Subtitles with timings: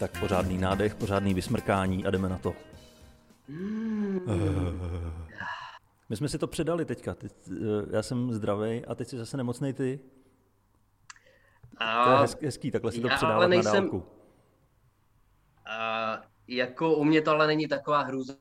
[0.00, 2.54] Tak pořádný nádech, pořádný vysmrkání a jdeme na to.
[3.48, 4.20] Mm.
[6.08, 7.14] My jsme si to předali teďka.
[7.14, 7.56] Teď, eh,
[7.90, 10.00] já jsem zdravý a teď jsi zase nemocnej ty.
[11.76, 14.06] A, To je hezký, hezký takhle si to předávat ale na nejsem- dálku.
[15.66, 18.36] a jako u mě to ale není taková hrůza,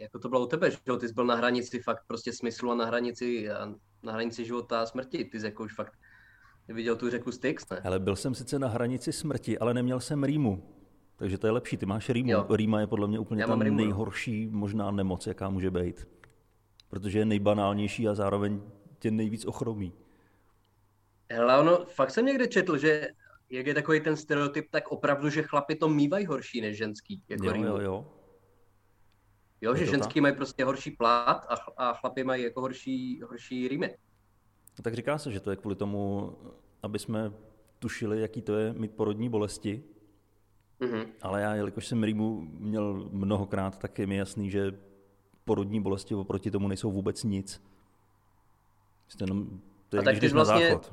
[0.00, 0.76] jako to bylo u tebe, že?
[1.00, 3.66] Ty jsi byl na hranici fakt prostě smyslu a na hranici, a
[4.02, 5.24] na hranici života a smrti.
[5.24, 5.92] Ty jsi jako už fakt
[6.74, 7.80] viděl tu řeku Styx, ne?
[7.84, 10.72] Ale byl jsem sice na hranici smrti, ale neměl jsem rýmu.
[11.16, 12.30] Takže to je lepší, ty máš rýmu.
[12.30, 12.46] Jo.
[12.50, 16.08] Rýma je podle mě úplně Já ta rýmu, nejhorší možná nemoc, jaká může být.
[16.88, 18.62] Protože je nejbanálnější a zároveň
[18.98, 19.92] tě nejvíc ochromí.
[21.30, 23.08] Hele, ono, fakt jsem někde četl, že
[23.50, 27.22] jak je takový ten stereotyp, tak opravdu, že chlapi to mývají horší než ženský.
[27.28, 27.66] Jako Jo, rýmu.
[27.66, 28.12] jo, jo.
[29.60, 33.20] jo Je že ženský mají prostě horší plát a, chl- a chlapi mají jako horší,
[33.22, 33.96] horší rýmy.
[34.82, 36.32] Tak říká se, že to je kvůli tomu,
[36.86, 37.32] aby jsme
[37.78, 39.82] tušili, jaký to je mít porodní bolesti.
[40.80, 41.04] Mhm.
[41.22, 44.78] Ale já, jelikož jsem rýmu měl mnohokrát, tak je mi jasný, že
[45.44, 47.62] porodní bolesti oproti tomu nejsou vůbec nic.
[49.04, 50.92] Prostě jenom, to je, A tak když ty jsi na vlastně- záchod.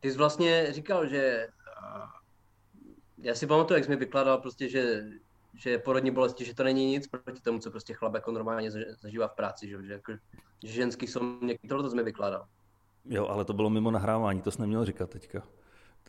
[0.00, 1.48] Ty jsi vlastně říkal, že
[1.82, 2.12] a,
[3.18, 5.04] já si pamatuju, jak jsi mi vykládal prostě, že,
[5.54, 8.94] že porodní bolesti, že to není nic proti tomu, co prostě chlap jako normálně zaž-
[9.00, 10.12] zažívá v práci, že, že, jako,
[10.64, 12.46] že ženský jsou někdy, tohle to jsi mi vykládal.
[13.08, 15.42] Jo, ale to bylo mimo nahrávání, to jsi neměl říkat teďka.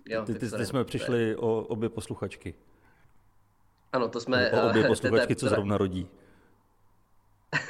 [0.05, 2.55] Jo, Ty, ty, ty jsme přišli o obě posluchačky.
[3.93, 4.51] Ano, to jsme...
[4.51, 6.07] O obě eh, posluchačky, co zrovna rodí.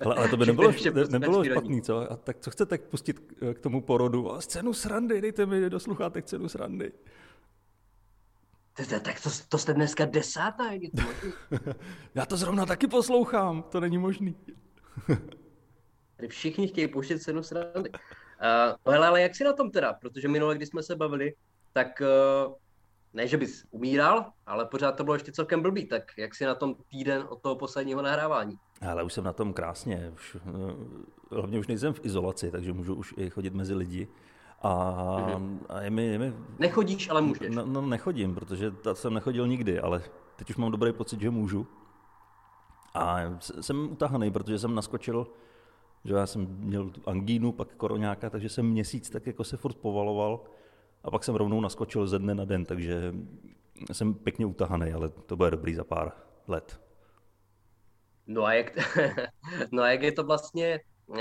[0.00, 0.72] Hele, ale to by nebylo,
[1.10, 2.12] nebylo špatný, co?
[2.12, 4.32] A tak co chcete pustit k, k tomu porodu?
[4.32, 6.92] A scénu srandy, dejte mi do sluchátek scénu srandy.
[9.02, 11.32] Tak to, to jste dneska desátá, jak je to možný?
[12.14, 14.36] Já to zrovna taky poslouchám, to není možný.
[16.16, 17.90] Tady všichni chtějí pouštět cenu srandy.
[18.42, 19.92] Uh, no hele, ale jak jsi na tom teda?
[19.92, 21.34] Protože minule, když jsme se bavili,
[21.72, 22.02] tak
[22.46, 22.54] uh,
[23.12, 25.86] ne, že bys umíral, ale pořád to bylo ještě celkem blbý.
[25.86, 28.58] Tak jak jsi na tom týden od toho posledního nahrávání?
[28.88, 30.12] Ale už jsem na tom krásně.
[30.14, 34.08] Už, eh, hlavně už nejsem v izolaci, takže můžu už i chodit mezi lidi.
[34.62, 34.70] A,
[35.68, 37.54] a je mi, je mi Nechodíš, ale můžeš.
[37.54, 40.02] No, no nechodím, protože ta jsem nechodil nikdy, ale
[40.36, 41.66] teď už mám dobrý pocit, že můžu.
[42.94, 45.26] A jsem utahaný, protože jsem naskočil,
[46.04, 49.76] že já jsem měl tu angínu, pak koroňáka, takže jsem měsíc tak jako se furt
[49.76, 50.40] povaloval
[51.04, 53.14] a pak jsem rovnou naskočil ze dne na den, takže
[53.92, 56.12] jsem pěkně utahaný, ale to bude dobrý za pár
[56.48, 56.80] let.
[58.26, 58.78] No a jak,
[59.72, 61.18] no a jak je to vlastně uh,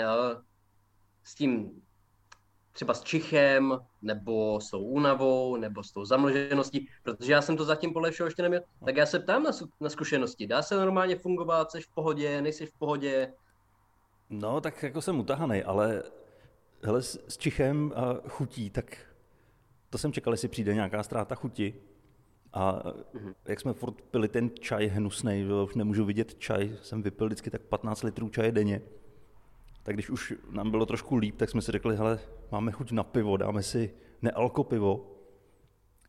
[1.24, 1.82] s tím
[2.72, 7.66] třeba s čichem, nebo s tou únavou, nebo s tou zamlžeností, protože já jsem to
[7.66, 10.48] zatím podle všeho ještě neměl, tak já se ptám na, na zkušenosti.
[10.48, 13.34] Dá se normálně fungovat, jsi v pohodě, nejsi v pohodě,
[14.32, 16.04] No, tak jako jsem utahaný, ale
[16.84, 18.98] hele, s, čichem a chutí, tak
[19.90, 21.74] to jsem čekal, jestli přijde nějaká ztráta chuti.
[22.54, 22.84] A
[23.46, 27.50] jak jsme furt pili ten čaj hnusnej, že už nemůžu vidět čaj, jsem vypil vždycky
[27.50, 28.82] tak 15 litrů čaje denně.
[29.84, 32.20] Tak když už nám bylo trošku líp, tak jsme si řekli, hele,
[32.52, 35.12] máme chuť na pivo, dáme si nealko pivo.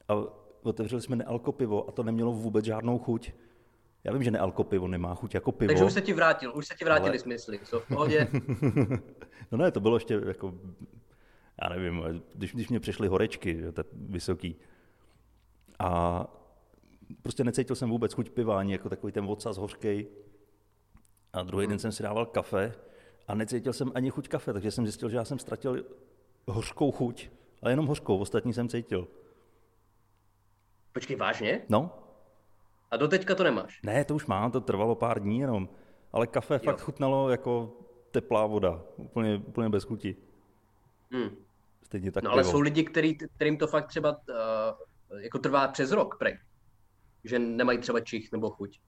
[0.08, 0.14] A
[0.62, 3.32] otevřeli jsme nealko pivo a to nemělo vůbec žádnou chuť.
[4.04, 5.68] Já vím, že nealko pivo nemá chuť jako pivo.
[5.68, 8.28] takže už se ti vrátil, už se ti vrátili Ale- smysly, jsou v pohodě.
[9.52, 10.54] No ne, to bylo ještě jako,
[11.62, 12.04] já nevím,
[12.34, 14.56] když, když mě přišly horečky, tak vysoký.
[15.78, 16.24] A
[17.22, 20.06] prostě necítil jsem vůbec chuť piva, ani jako takový ten ocas hořkej.
[21.32, 22.72] A druhý den jsem si dával kafe
[23.28, 25.84] a necítil jsem ani chuť kafe, takže jsem zjistil, že já jsem ztratil
[26.48, 27.28] hořkou chuť,
[27.62, 29.08] ale jenom hořkou, ostatní jsem cítil.
[30.92, 31.60] Počkej, vážně?
[31.68, 31.90] No,
[32.92, 33.80] A doteďka to nemáš?
[33.82, 35.68] ne, to už mám, to trvalo pár dní jenom,
[36.12, 37.76] ale kafe fakt chutnalo jako
[38.10, 40.16] teplá voda, úplně, úplně bez chuti.
[41.12, 41.30] Hmm.
[41.84, 42.52] Stejně tak No ale pivo.
[42.52, 46.38] jsou lidi, který, kterým to fakt třeba uh, jako trvá přes rok, prej.
[47.24, 48.80] Že nemají třeba čich nebo chuť.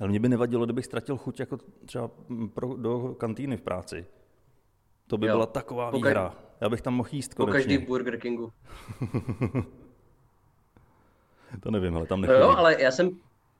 [0.00, 1.56] Ale mě by nevadilo, kdybych ztratil chuť jako
[1.86, 2.10] třeba
[2.54, 4.06] pro, do kantýny v práci.
[5.06, 5.34] To by Jo.
[5.34, 6.34] byla taková Po výhra.
[6.60, 7.58] Já bych tam mohl jíst Po konečně.
[7.76, 8.52] každý Burger Kingu.
[11.62, 12.42] To nevím, ale tam No nechodím.
[12.50, 13.10] jo, ale já jsem,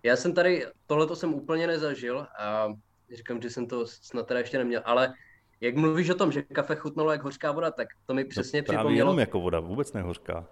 [0.03, 2.69] já jsem tady, tohle jsem úplně nezažil a
[3.17, 5.15] říkám, že jsem to snad teda ještě neměl, ale
[5.61, 8.65] jak mluvíš o tom, že kafe chutnalo jak hořká voda, tak to mi přesně no,
[8.65, 10.47] právě připomnělo, jenom jako voda, vůbec nehořká.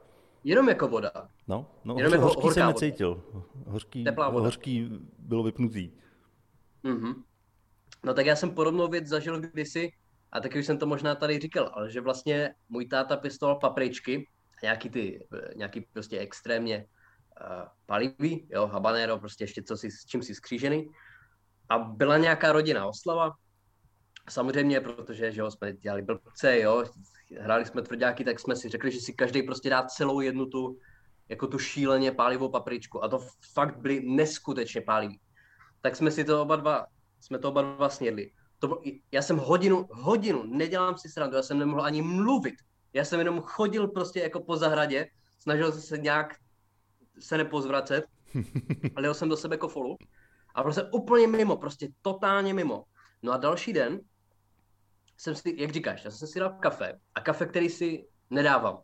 [0.44, 1.10] jenom jako voda.
[1.48, 3.22] No, no Jenom hoř, jako hořký jsem necítil.
[3.66, 4.44] Hořký, Teplá voda.
[4.44, 5.90] hořký bylo vypnutý.
[6.82, 7.22] Mhm.
[8.04, 9.92] No tak já jsem podobnou věc zažil kdysi,
[10.32, 14.28] a taky už jsem to možná tady říkal, ale že vlastně můj táta pěstoval papričky,
[14.62, 16.86] nějaký ty, eh, nějaký prostě extrémně
[17.40, 20.86] uh, palivý, jo, habanero, prostě ještě co si, s čím si skřížený.
[21.68, 23.32] A byla nějaká rodinná oslava,
[24.28, 26.84] samozřejmě, protože, že jo, jsme dělali blbce, jo,
[27.40, 30.78] hráli jsme tvrdáky, tak jsme si řekli, že si každý prostě dá celou jednu tu,
[31.28, 33.18] jako tu šíleně pálivou papričku a to
[33.52, 35.20] fakt byly neskutečně pálivý.
[35.80, 36.86] Tak jsme si to oba dva,
[37.20, 38.30] jsme to oba dva snědli.
[38.58, 38.82] To bylo,
[39.12, 42.54] já jsem hodinu, hodinu, nedělám si srandu, já jsem nemohl ani mluvit.
[42.92, 45.06] Já jsem jenom chodil prostě jako po zahradě,
[45.38, 46.34] snažil jsem se nějak
[47.18, 48.04] se nepozvracet,
[48.96, 49.96] ale jsem do sebe kofolu
[50.54, 52.84] a prostě úplně mimo, prostě totálně mimo.
[53.22, 54.00] No a další den
[55.16, 58.82] jsem si, jak říkáš, já jsem si dal kafe a kafe, který si nedávám.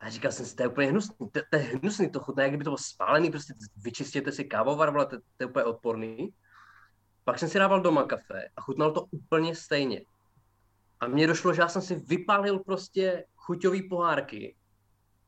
[0.00, 2.50] A říkal jsem si, to je úplně hnusný, to, to je hnusný, to chutná, jak
[2.50, 6.28] kdyby to bylo spálený, prostě vyčistěte si kávovar, vole, to, to je úplně odporný.
[7.24, 10.02] Pak jsem si dával doma kafe a chutnal to úplně stejně.
[11.00, 14.56] A mně došlo, že já jsem si vypálil prostě chuťový pohárky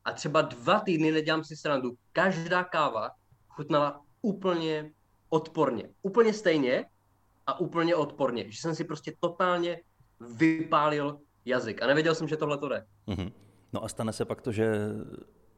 [0.05, 3.09] a třeba dva týdny, nedělám si srandu, každá káva
[3.47, 4.91] chutnala úplně
[5.29, 5.89] odporně.
[6.01, 6.85] Úplně stejně
[7.47, 8.51] a úplně odporně.
[8.51, 9.81] Že jsem si prostě totálně
[10.37, 11.81] vypálil jazyk.
[11.81, 12.85] A nevěděl jsem, že tohle to jde.
[13.07, 13.31] Mm-hmm.
[13.73, 14.77] No a stane se pak to, že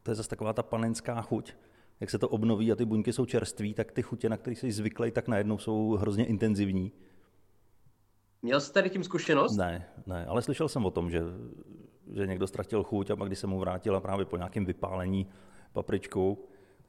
[0.04, 1.54] to je zase taková ta panenská chuť,
[2.00, 4.72] jak se to obnoví a ty buňky jsou čerství, tak ty chutě, na které jsi
[4.72, 6.92] zvyklý, tak najednou jsou hrozně intenzivní.
[8.42, 9.58] Měl jsi tady tím zkušenost?
[9.58, 11.22] Ne, ne, ale slyšel jsem o tom, že,
[12.14, 15.28] že někdo ztratil chuť a pak když se mu vrátila právě po nějakém vypálení
[15.74, 16.38] papričkou,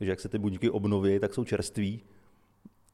[0.01, 2.03] že jak se ty buňky obnoví, tak jsou čerství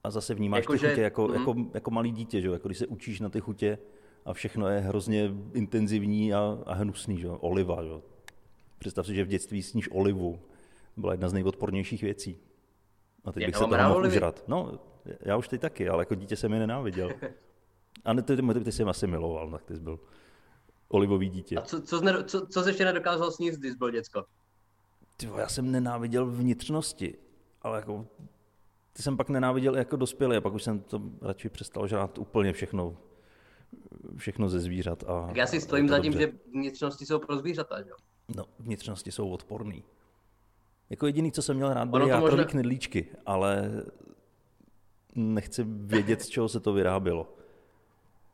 [0.04, 0.88] a zase vnímáš jako, ty že...
[0.88, 1.34] chutě jako, mm.
[1.34, 2.48] jako, jako malý dítě, že?
[2.48, 3.78] jako když se učíš na ty chutě
[4.24, 7.28] a všechno je hrozně intenzivní a, a hnusný, že?
[7.28, 7.84] oliva.
[7.84, 7.90] Že?
[8.78, 10.38] Představ si, že v dětství sníš olivu.
[10.96, 12.36] Byla jedna z nejodpornějších věcí.
[13.24, 14.44] A teď bych se toho mohl užrat.
[14.48, 14.78] No,
[15.20, 17.10] já už teď taky, ale jako dítě jsem je nenáviděl.
[18.04, 19.98] A ne, ty, ty, ty jsi asi miloval, tak ty jsi byl
[20.92, 21.56] olivový dítě.
[21.56, 24.24] A co, co, zne, co, co jsi ještě nedokázal sníst, když byl děcko?
[25.16, 27.18] Ty, já jsem nenáviděl vnitřnosti,
[27.62, 28.06] ale jako
[28.92, 32.52] ty jsem pak nenáviděl jako dospělý a pak už jsem to radši přestal žrát úplně
[32.52, 32.96] všechno,
[34.16, 35.04] všechno ze zvířat.
[35.06, 37.96] A, tak já si stojím za tím, že vnitřnosti jsou pro zvířata, jo?
[38.36, 39.84] No, vnitřnosti jsou odporný.
[40.90, 42.44] Jako jediný, co jsem měl rád, byly játrový možná...
[42.44, 43.70] knedlíčky, ale
[45.14, 47.34] nechci vědět, z čeho se to vyrábělo.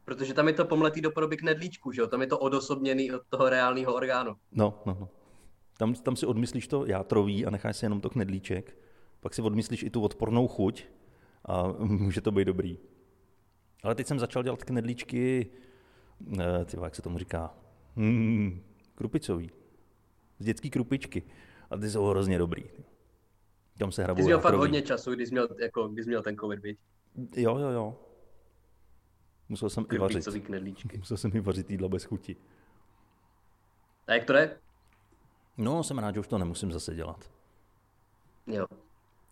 [0.09, 2.07] Protože tam je to pomletý do podoby knedlíčku, že jo?
[2.07, 4.37] Tam je to odosobněný od toho reálného orgánu.
[4.53, 5.09] No, no, no.
[5.79, 8.77] Tam, tam si odmyslíš to játrový a necháš si jenom to knedlíček.
[9.21, 10.85] Pak si odmyslíš i tu odpornou chuť
[11.45, 12.79] a může to být dobrý.
[13.83, 15.51] Ale teď jsem začal dělat knedlíčky,
[16.41, 17.55] eh, tyva, jak se tomu říká,
[17.97, 18.63] hmm,
[18.95, 19.51] krupicový
[20.39, 21.23] z dětský krupičky.
[21.71, 22.65] A ty jsou hrozně dobrý.
[23.79, 26.09] Tam se hrabou Ty jsi měl fakt hodně času, když jsi měl, jako, když jsi
[26.09, 26.79] měl ten covid, viď?
[27.37, 27.97] Jo, jo, jo.
[29.49, 30.25] Musel jsem i vařit.
[30.45, 30.99] knedlíčky.
[30.99, 32.37] Musel jsem i vařit jídla bez chuti.
[34.07, 34.57] A jak to jde?
[35.57, 37.31] No, jsem rád, že už to nemusím zase dělat.
[38.47, 38.67] Jo.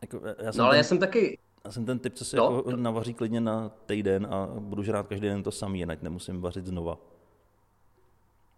[0.02, 1.38] Jako, já jsem no ale ten, já jsem taky...
[1.64, 2.56] Já jsem ten typ, co si no.
[2.56, 6.66] jako navaří klidně na týden a budu žrát každý den to samý, jinak nemusím vařit
[6.66, 6.98] znova.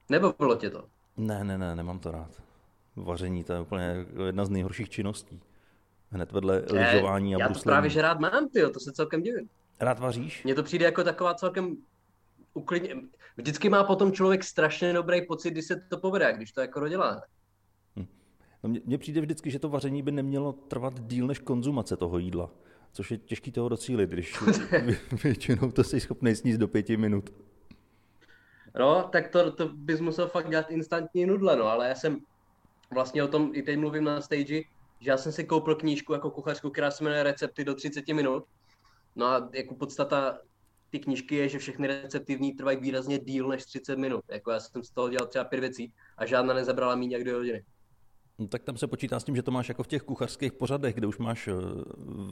[0.08, 0.84] Nebo bylo tě to?
[1.16, 2.42] Ne, ne, ne, nemám to rád.
[2.96, 5.40] Vaření, to je úplně jedna z nejhorších činností.
[6.10, 9.48] Hned vedle lyžování a Já to právě, že rád mám, ty, to se celkem divím.
[9.80, 10.44] Rád vaříš?
[10.44, 11.76] Mně to přijde jako taková celkem
[12.54, 12.94] uklidně.
[13.36, 17.22] Vždycky má potom člověk strašně dobrý pocit, když se to povede, když to jako dodělá.
[17.96, 18.06] Hm.
[18.62, 22.50] No mně přijde vždycky, že to vaření by nemělo trvat díl než konzumace toho jídla,
[22.92, 24.36] což je těžký toho docílit, když
[25.24, 27.30] většinou to jsi schopný sníst do pěti minut.
[28.78, 32.18] No, tak to, to bys musel fakt dělat instantní nudle, no, ale já jsem
[32.90, 34.62] vlastně o tom i teď mluvím na stage,
[35.00, 38.44] že já jsem si koupil knížku jako kuchařku, která se jmenuje Recepty do 30 minut.
[39.18, 40.38] No a jako podstata
[40.90, 44.24] ty knížky je, že všechny recepty v ní trvají výrazně díl než 30 minut.
[44.30, 47.34] Jako já jsem z toho dělal třeba pět věcí a žádná nezabrala méně jak dvě
[47.34, 47.64] hodiny.
[48.38, 50.94] No, tak tam se počítá s tím, že to máš jako v těch kuchařských pořadech,
[50.94, 51.52] kde už máš eh,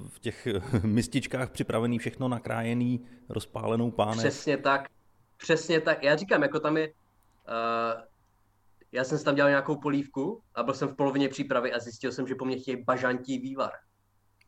[0.09, 0.49] v těch
[0.83, 4.19] mističkách připravený všechno nakrájený, rozpálenou pánev.
[4.19, 4.89] Přesně tak.
[5.37, 6.03] Přesně tak.
[6.03, 6.89] Já říkám, jako tam je...
[6.89, 8.03] Uh,
[8.93, 12.13] já jsem si tam dělal nějakou polívku a byl jsem v polovině přípravy a zjistil
[12.13, 13.71] jsem, že po mně chtějí bažantí vývar.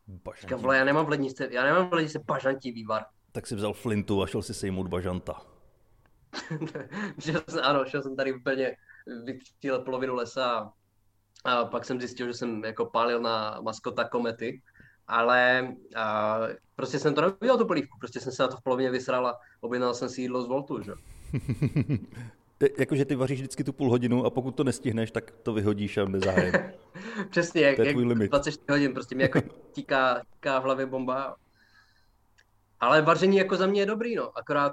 [0.09, 0.41] Bažantí.
[0.41, 3.07] Říkám, vole, já nemám v ledničce, já nemám v ledničce bažantí vývar.
[3.33, 5.43] Tak si vzal flintu a šel si sejmout bažanta.
[7.19, 8.77] šel jsem, ano, šel jsem tady úplně,
[9.25, 10.73] vytříl polovinu lesa
[11.45, 14.63] a pak jsem zjistil, že jsem jako pálil na maskota komety
[15.09, 16.39] ale a,
[16.77, 19.39] prostě jsem to neudělal tu polívku, prostě jsem se na to v polovině vysral a
[19.61, 20.93] objednal jsem si jídlo z Voltu, že?
[22.79, 26.05] Jakože ty vaříš vždycky tu půl hodinu a pokud to nestihneš, tak to vyhodíš a
[26.05, 26.73] nezájem.
[27.31, 29.41] Přesně, jak, jak 24 hodin, prostě mi jako
[29.73, 31.37] tíká, tíká v hlavě bomba.
[32.81, 34.73] Ale vaření jako za mě je dobrý, no, akorát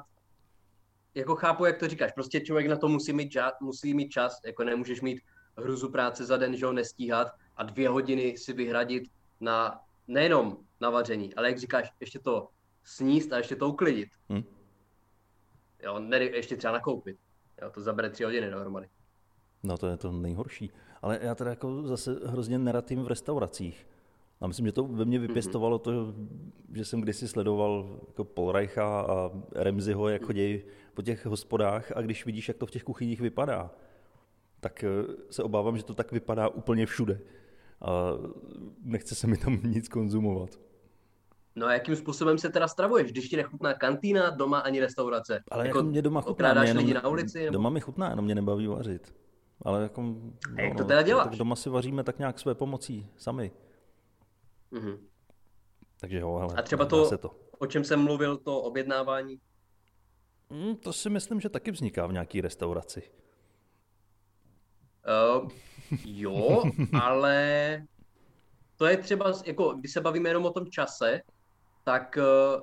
[1.16, 4.40] jako chápu, jak to říkáš, prostě člověk na to musí mít, čas, musí mít čas,
[4.46, 5.22] jako nemůžeš mít
[5.58, 7.28] hruzu práce za den, že ho nestíhat
[7.58, 9.04] a dvě hodiny si vyhradit
[9.42, 12.48] na nejenom na vaření, ale jak říkáš, ještě to
[12.84, 14.10] sníst a ještě to uklidit.
[14.30, 14.44] Hmm.
[15.84, 17.18] Jo, ne, ještě třeba nakoupit.
[17.62, 18.90] Jo, to zabere tři hodiny dohromady.
[19.64, 20.72] No to je to nejhorší.
[21.02, 23.88] Ale já teda jako zase hrozně neratím v restauracích.
[24.42, 26.14] A myslím, že to ve mně vypěstovalo to,
[26.74, 30.62] že jsem kdysi sledoval jako Polreicha a Remziho, jak chodí
[30.94, 33.72] po těch hospodách a když vidíš, jak to v těch kuchyních vypadá,
[34.60, 34.88] tak eh,
[35.30, 37.20] se obávám, že to tak vypadá úplně všude.
[37.82, 38.12] A
[38.84, 40.60] nechce se mi tam nic konzumovat.
[41.56, 45.44] No a jakým způsobem se teda stravuješ, když ti nechutná kantýna, doma ani restaurace?
[45.52, 47.40] Ale jako, jako mě doma chutná, mě jenom, lidi na ulici?
[47.40, 47.54] Nebo?
[47.54, 49.16] Doma mi chutná, jenom mě nebaví vařit.
[49.62, 50.16] Ale jako,
[50.58, 51.28] a jak no, to teda děláš?
[51.28, 53.52] Tak doma si vaříme tak nějak své pomocí, sami.
[54.72, 54.98] Mm-hmm.
[56.00, 59.40] Takže jo, ale A třeba to, se to, o čem jsem mluvil, to objednávání?
[60.50, 63.04] Mm, to si myslím, že taky vzniká v nějaké restauraci.
[65.42, 65.50] Uh,
[66.06, 66.64] jo,
[67.02, 67.82] ale
[68.76, 71.22] to je třeba, jako, když se bavíme jenom o tom čase,
[71.86, 72.62] tak uh,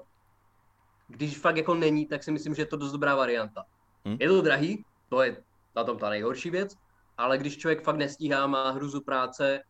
[1.08, 3.64] když fakt jako není, tak si myslím, že je to dost dobrá varianta.
[4.04, 4.16] Hmm?
[4.20, 5.36] Je to drahý, to je
[5.76, 6.76] na tom ta nejhorší věc,
[7.18, 9.62] ale když člověk fakt nestíhá, má hruzu práce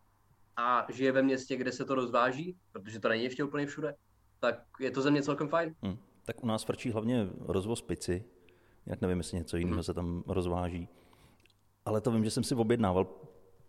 [0.57, 3.95] a žije ve městě, kde se to rozváží, protože to není ještě úplně všude,
[4.41, 5.75] tak je to ze mě celkem fajn.
[5.83, 5.99] Hmm.
[6.25, 8.25] Tak u nás frčí hlavně rozvoz pici,
[8.87, 9.83] jak nevím, jestli něco jiného hmm.
[9.83, 10.89] se tam rozváží.
[11.85, 13.07] Ale to vím, že jsem si objednával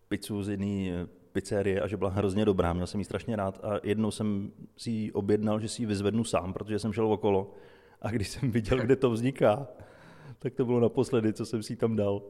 [0.08, 3.60] pizzu z jiné eh, pizzerie a že byla hrozně dobrá, měl jsem ji strašně rád
[3.64, 7.54] a jednou jsem si ji objednal, že si ji vyzvednu sám, protože jsem šel okolo
[8.02, 9.68] a když jsem viděl, kde to vzniká,
[10.40, 12.22] tak to bylo naposledy, co jsem si tam dal.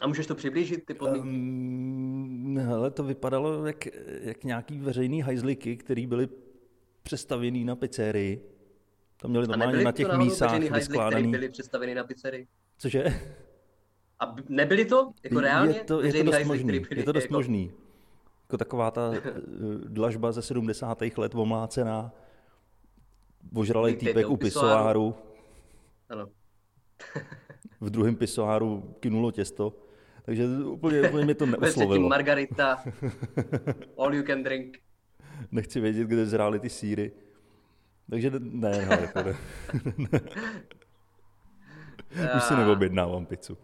[0.00, 1.28] A můžeš to přiblížit, ty podmínky?
[1.28, 3.86] Um, hele, to vypadalo jak,
[4.20, 6.28] jak nějaký veřejný hajzliky, který byly
[7.02, 8.50] přestavěný na pizzerii.
[9.16, 11.30] To měli normálně na těch to mísách vyskládaný.
[11.30, 12.46] byly přestavěný na pizzerii?
[12.78, 13.04] Cože?
[14.20, 15.12] A nebyli to?
[15.24, 15.76] Jako reálně?
[15.76, 16.82] Je to, je to dost možný.
[16.90, 17.34] Je to dost jako...
[17.34, 17.72] možný.
[18.54, 19.20] Jako taková ta eh,
[19.88, 21.02] dlažba ze 70.
[21.16, 22.12] let omlácená,
[23.54, 25.14] ožralý týpek u pisoáru.
[26.08, 26.26] Ano.
[27.80, 29.76] v druhém pisoáru kynulo těsto.
[30.22, 32.08] Takže úplně, úplně mě to neoslovilo.
[32.08, 32.84] margarita,
[33.98, 34.78] all you can drink.
[35.52, 37.12] Nechci vědět, kde zrály ty síry.
[38.10, 39.36] Takže ne, jako ne.
[42.36, 43.58] Už si neobjednávám pizzu.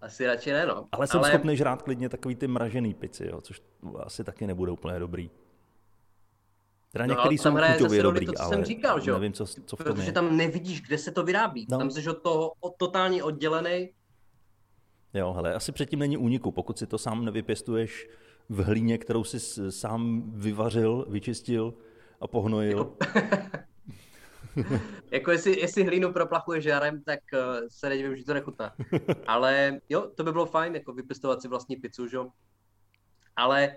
[0.00, 0.88] Asi radši ne, no.
[0.92, 1.28] Ale jsem Ale...
[1.28, 3.62] schopný žrát klidně takový ty mražený pici, jo, což
[3.98, 5.30] asi taky nebude úplně dobrý.
[6.92, 9.12] Teda no, některý jsou chuťově dobrý, to, co ale jsem říkal, že?
[9.12, 10.12] nevím, co, co v tom Protože je.
[10.12, 11.66] tam nevidíš, kde se to vyrábí.
[11.70, 11.78] No.
[11.78, 13.90] Tam jsi od toho od totálně oddělený.
[15.14, 16.52] Jo, hele, asi předtím není úniku.
[16.52, 18.08] Pokud si to sám nevypěstuješ
[18.48, 19.40] v hlíně, kterou jsi
[19.72, 21.74] sám vyvařil, vyčistil
[22.20, 22.78] a pohnojil.
[22.78, 22.96] Jako...
[25.10, 28.72] jako jestli, jestli hlínu proplachuje žárem, tak uh, se nedivím, že to nechutná.
[29.26, 32.18] Ale jo, to by bylo fajn, jako vypěstovat si vlastní pizzu, že?
[33.36, 33.76] Ale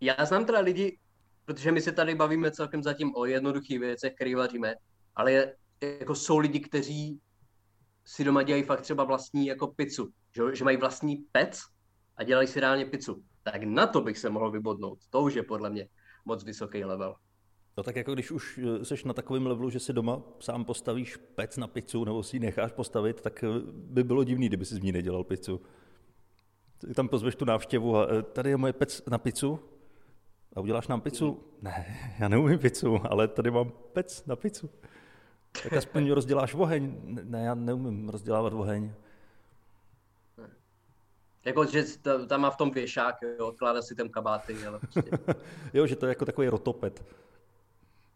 [0.00, 0.98] já znám teda lidi,
[1.44, 4.74] protože my se tady bavíme celkem zatím o jednoduchých věcech, které vaříme,
[5.16, 7.20] ale je, jako jsou lidi, kteří
[8.04, 11.60] si doma dělají fakt třeba vlastní jako pizzu, že, že mají vlastní pec
[12.16, 13.24] a dělají si reálně pizzu.
[13.42, 14.98] Tak na to bych se mohl vybodnout.
[15.10, 15.88] To už je podle mě
[16.24, 17.16] moc vysoký level.
[17.76, 21.16] No tak jako když už jsi eh, na takovém levelu, že si doma sám postavíš
[21.16, 24.74] pec na pizzu nebo si ji necháš postavit, tak eh, by bylo divný, kdyby si
[24.74, 25.60] z ní nedělal pizzu.
[26.94, 29.60] Tam pozveš tu návštěvu a eh, tady je moje pec na pizzu
[30.56, 31.44] a uděláš nám pizzu?
[31.62, 34.70] Ne, já neumím pizzu, ale tady mám pec na pizzu.
[35.62, 36.96] Tak aspoň rozděláš oheň.
[37.04, 38.92] Ne, já neumím rozdělávat oheň.
[41.44, 41.84] Jako, že
[42.26, 45.10] tam má v tom věšák, jo, odkládá si tam kabáty, ale prostě.
[45.74, 47.04] jo, že to je jako takový rotopet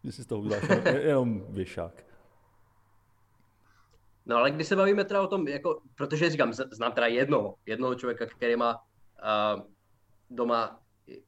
[0.06, 0.64] že si z toho uděláš
[1.02, 2.04] jenom věšák.
[4.26, 7.94] No ale když se bavíme teda o tom, jako, protože říkám, znám teda jednoho, jednoho
[7.94, 9.62] člověka, který má uh,
[10.30, 10.80] doma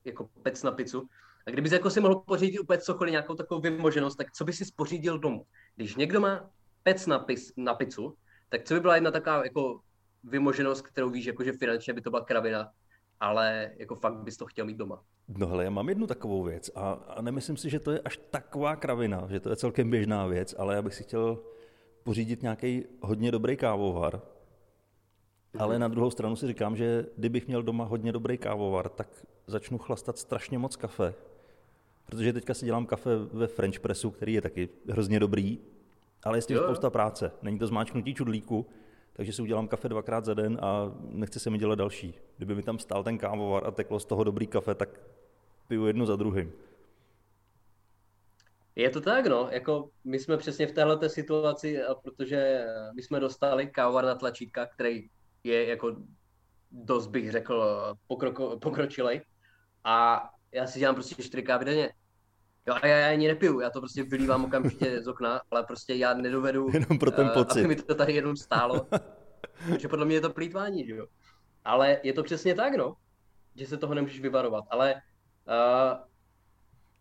[0.04, 1.08] jako pec na pizzu,
[1.47, 4.64] a kdybys jako si mohl pořídit úplně cokoliv, nějakou takovou vymoženost, tak co by si
[4.64, 5.47] spořídil domů?
[5.76, 6.50] Když někdo má
[6.82, 8.14] pec na, pis, na pizzu,
[8.49, 9.80] tak co by byla jedna taková jako
[10.25, 12.70] vymoženost, kterou víš, jako, že finančně by to byla kravina,
[13.20, 15.02] ale jako fakt bys to chtěl mít doma.
[15.28, 18.20] No hele, já mám jednu takovou věc a, a nemyslím si, že to je až
[18.30, 21.38] taková kravina, že to je celkem běžná věc, ale já bych si chtěl
[22.02, 24.20] pořídit nějaký hodně dobrý kávovar,
[25.58, 29.08] ale na druhou stranu si říkám, že kdybych měl doma hodně dobrý kávovar, tak
[29.46, 31.14] začnu chlastat strašně moc kafe,
[32.06, 35.58] protože teďka si dělám kafe ve French Pressu, který je taky hrozně dobrý,
[36.25, 36.62] ale je s tím jo.
[36.62, 37.32] spousta práce.
[37.42, 38.66] Není to zmáčknutí čudlíku,
[39.18, 42.14] takže si udělám kafe dvakrát za den a nechci se mi dělat další.
[42.37, 45.00] Kdyby mi tam stál ten kávovar a teklo z toho dobrý kafe, tak
[45.68, 46.52] piju jedno za druhým.
[48.76, 49.48] Je to tak, no.
[49.50, 55.08] Jako my jsme přesně v této situaci, protože my jsme dostali kávovar na tlačítka, který
[55.44, 55.96] je jako
[56.70, 57.64] dost bych řekl
[58.06, 59.20] pokroko, pokročilej.
[59.84, 61.92] A já si dělám prostě čtyři kávy denně.
[62.68, 65.94] Jo, a já, já ani nepiju, já to prostě vylívám okamžitě z okna, ale prostě
[65.94, 68.87] já nedovedu, Jenom pro ten uh, aby mi to tady jenom stálo.
[69.66, 71.06] Protože podle mě je to plýtvání, že jo.
[71.64, 72.94] Ale je to přesně tak, no.
[73.54, 74.64] Že se toho nemůžeš vyvarovat.
[74.70, 75.98] Ale uh,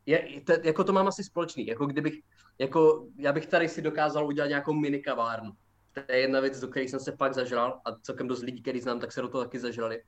[0.05, 1.67] je, to, jako to mám asi společný.
[1.67, 2.13] Jako kdybych,
[2.59, 5.51] jako já bych tady si dokázal udělat nějakou mini kavárnu.
[5.93, 8.81] To je jedna věc, do které jsem se pak zažral a celkem dost lidí, který
[8.81, 10.03] znám, tak se do toho taky zažrali.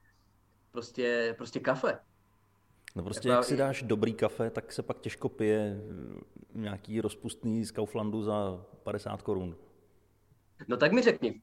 [0.71, 1.99] Prostě, prostě kafe.
[2.95, 5.81] No prostě jak si dáš dobrý kafe, tak se pak těžko pije
[6.53, 9.55] nějaký rozpustný z Kauflandu za 50 korun.
[10.67, 11.41] No tak mi řekni,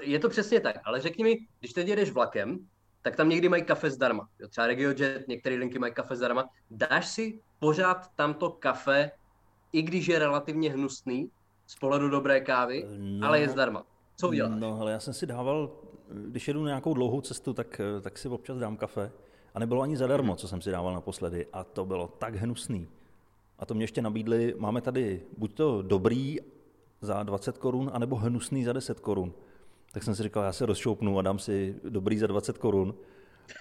[0.00, 2.58] je to přesně tak, ale řekni mi, když teď jedeš vlakem,
[3.02, 4.28] tak tam někdy mají kafe zdarma.
[4.38, 6.48] Jo, třeba RegioJet, některé linky mají kafe zdarma.
[6.70, 9.10] Dáš si pořád tamto kafe,
[9.72, 11.30] i když je relativně hnusný,
[11.66, 13.86] z pohledu dobré kávy, no, ale je zdarma.
[14.16, 14.52] Co uděláš?
[14.60, 15.70] No, ale já jsem si dával,
[16.08, 19.12] když jedu nějakou dlouhou cestu, tak, tak si občas dám kafe.
[19.56, 21.46] A nebylo ani zadarmo, co jsem si dával naposledy.
[21.52, 22.88] A to bylo tak hnusný.
[23.58, 26.36] A to mě ještě nabídli, máme tady buď to dobrý
[27.00, 29.34] za 20 korun, anebo hnusný za 10 korun.
[29.92, 32.94] Tak jsem si říkal, já se rozšoupnu a dám si dobrý za 20 korun.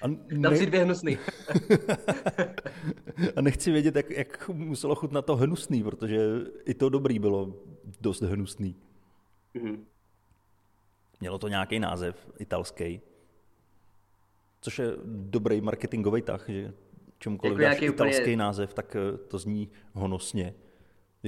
[0.01, 0.17] A ne...
[0.31, 1.17] Dám si dvě hnusný.
[3.35, 6.29] a nechci vědět, jak, jak muselo chutnat to hnusný, protože
[6.65, 7.53] i to dobrý bylo
[8.01, 8.75] dost hnusný.
[9.55, 9.79] Mm-hmm.
[11.19, 13.01] Mělo to nějaký název italský,
[14.65, 16.73] což je dobrý marketingový tah, že
[17.19, 18.37] čemukoliv jako dáš italský úplně...
[18.37, 20.53] název, tak eh, to zní honosně.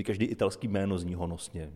[0.06, 1.74] Každý italský jméno zní honosně.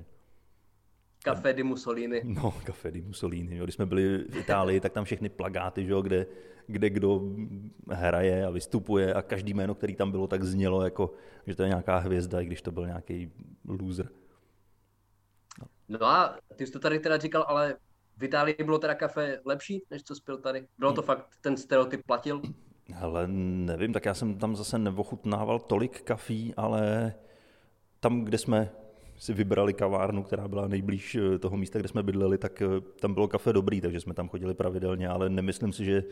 [1.24, 2.22] Café di Mussolini.
[2.25, 3.58] No, Café di Mussolini.
[3.58, 3.63] Jo.
[3.63, 6.25] Když jsme byli v Itálii, tak tam všechny plagáty, že jo, kde,
[6.68, 7.22] kde kdo
[7.89, 11.13] hraje a vystupuje a každý jméno, který tam bylo, tak znělo jako,
[11.48, 13.32] že to je nějaká hvězda, i když to byl nějaký
[13.68, 14.10] loser.
[15.62, 15.68] No.
[15.89, 17.75] no a ty jsi to tady teda říkal, ale
[18.22, 20.68] v Itálii bylo teda kafe lepší, než co spil tady?
[20.78, 22.42] Bylo to fakt, ten stereotyp platil?
[22.94, 27.14] Hele, nevím, tak já jsem tam zase neochutnával tolik kafí, ale
[28.00, 28.72] tam, kde jsme
[29.18, 32.66] si vybrali kavárnu, která byla nejblíž eh, toho místa, kde jsme bydleli, tak eh,
[33.00, 36.03] tam bylo kafe dobrý, takže jsme tam chodili pravidelně, ale nemyslím si, že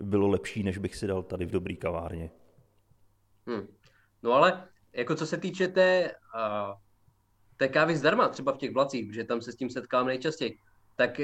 [0.00, 2.30] bylo lepší, než bych si dal tady v dobrý kavárně.
[3.46, 3.66] Hmm.
[4.22, 6.74] No ale jako co se týče té, uh,
[7.56, 10.58] té kávy zdarma, třeba v těch vlacích, že tam se s tím setkám nejčastěji,
[10.96, 11.20] tak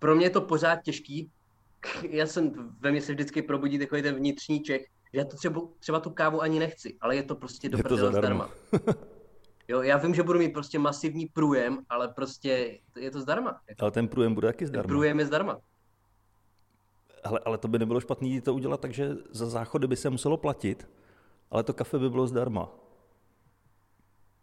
[0.00, 1.30] pro mě je to pořád těžký.
[2.10, 4.82] Já jsem ve mně se vždycky probudí takový ten vnitřní ček,
[5.12, 8.12] že já to třeba, třeba tu kávu ani nechci, ale je to prostě do je
[8.12, 8.50] zdarma.
[9.68, 13.60] Jo, já vím, že budu mít prostě masivní průjem, ale prostě je to zdarma.
[13.78, 14.82] Ale ten průjem bude taky zdarma.
[14.82, 15.58] Ten průjem je zdarma.
[17.24, 20.88] Ale, ale to by nebylo špatný to udělat takže za záchody by se muselo platit,
[21.50, 22.68] ale to kafe by bylo zdarma.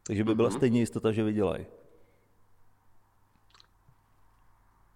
[0.04, 0.58] Takže by byla mm-hmm.
[0.58, 1.65] stejně jistota, že vydělají.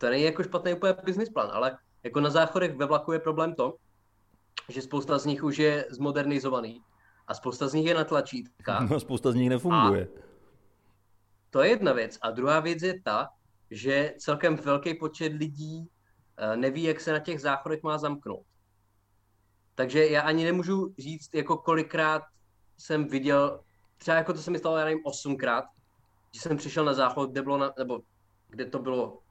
[0.01, 3.55] To není jako špatný úplně business plán, ale jako na záchodech ve vlaku je problém
[3.55, 3.75] to,
[4.69, 6.81] že spousta z nich už je zmodernizovaný
[7.27, 8.79] a spousta z nich je na tlačítka.
[8.79, 10.07] No, spousta z nich nefunguje.
[10.07, 10.21] A
[11.49, 12.17] to je jedna věc.
[12.21, 13.27] A druhá věc je ta,
[13.71, 15.87] že celkem velký počet lidí
[16.37, 18.45] eh, neví, jak se na těch záchodech má zamknout.
[19.75, 22.23] Takže já ani nemůžu říct, jako kolikrát
[22.77, 23.59] jsem viděl,
[23.97, 25.65] třeba jako to se mi stalo, já nevím, osmkrát,
[26.33, 27.99] že jsem přišel na záchod, kde bylo, na, nebo
[28.49, 29.21] kde to bylo,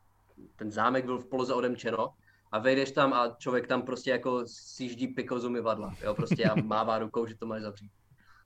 [0.56, 2.08] ten zámek byl v poloze odemčeno
[2.52, 6.54] a vejdeš tam a člověk tam prostě jako sjíždí piko z umyvadla, jo, prostě a
[6.54, 7.90] mává rukou, že to máš zavřít.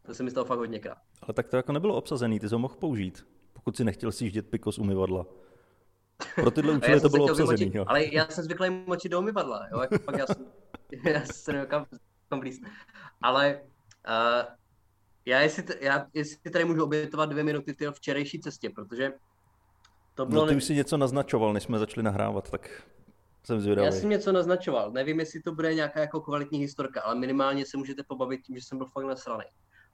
[0.06, 0.98] To se mi stalo fakt hodněkrát.
[1.22, 4.50] Ale tak to jako nebylo obsazený, ty jsi ho mohl použít, pokud si nechtěl sjíždět
[4.50, 5.26] piko z umyvadla.
[6.34, 7.84] Pro tyhle účely to bylo obsazený, jo.
[7.88, 10.46] Ale já jsem zvyklý močit do umyvadla, jo, jako pak já jsem,
[11.12, 11.86] já jsem kam,
[12.28, 12.60] kam blíz.
[13.22, 13.60] Ale
[14.08, 14.54] uh,
[15.26, 19.12] já jestli, já jestli tady můžu obětovat dvě minuty ty včerejší cestě, protože
[20.14, 20.42] to bylo...
[20.42, 22.82] No ty už si něco naznačoval, než jsme začali nahrávat, tak
[23.44, 23.86] jsem zvědavý.
[23.86, 24.90] Já jsem něco naznačoval.
[24.90, 28.62] Nevím, jestli to bude nějaká jako kvalitní historka, ale minimálně se můžete pobavit tím, že
[28.64, 29.44] jsem byl fakt nasraný.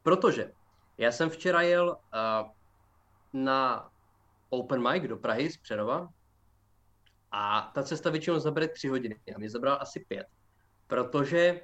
[0.02, 0.52] Protože
[0.98, 2.50] já jsem včera jel uh,
[3.32, 3.90] na
[4.48, 6.08] open mic do Prahy z Přerova
[7.32, 9.16] a ta cesta většinou zabere tři hodiny.
[9.36, 10.26] A mě zabral asi pět.
[10.86, 11.60] Protože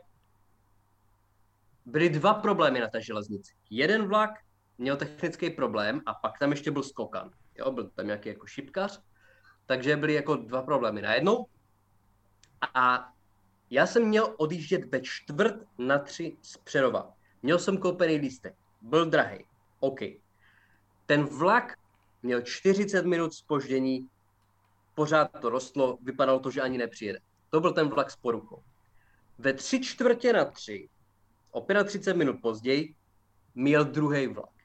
[1.86, 3.52] byly dva problémy na té železnici.
[3.70, 4.30] Jeden vlak
[4.78, 7.30] měl technický problém a pak tam ještě byl skokan.
[7.58, 9.02] Jo, byl tam nějaký jako šipkař,
[9.66, 11.02] takže byly jako dva problémy.
[11.02, 11.46] Najednou
[12.74, 13.12] a
[13.70, 17.12] já jsem měl odjíždět ve čtvrt na tři z Přerova.
[17.42, 18.54] Měl jsem koupený lístek.
[18.80, 19.44] Byl drahý.
[19.80, 20.00] OK.
[21.06, 21.78] Ten vlak
[22.22, 24.08] měl 40 minut spoždění,
[24.94, 27.18] pořád to rostlo, vypadalo to, že ani nepřijede.
[27.50, 28.62] To byl ten vlak s poruchou.
[29.38, 30.88] Ve tři čtvrtě na tři,
[31.50, 32.94] o 35 minut později,
[33.54, 34.55] měl druhý vlak.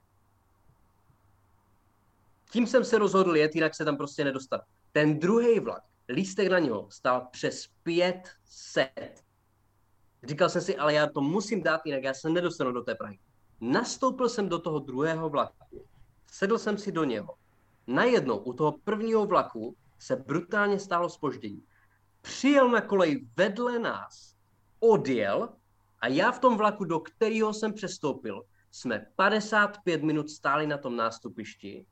[2.51, 4.61] Tím jsem se rozhodl jet, jinak se tam prostě nedostat.
[4.91, 9.23] Ten druhý vlak lístek na něho stál přes 500.
[10.23, 13.19] Říkal jsem si, ale já to musím dát, jinak já se nedostanu do té Prahy.
[13.61, 15.85] Nastoupil jsem do toho druhého vlaku,
[16.31, 17.35] sedl jsem si do něho.
[17.87, 21.63] Najednou u toho prvního vlaku se brutálně stálo spoždění.
[22.21, 24.35] Přijel na kolej vedle nás,
[24.79, 25.49] odjel
[25.99, 30.95] a já v tom vlaku, do kterého jsem přestoupil, jsme 55 minut stáli na tom
[30.95, 31.85] nástupišti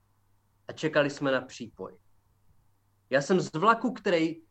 [0.69, 1.97] a čekali jsme na přípoj.
[3.10, 4.41] Já jsem z vlaku, který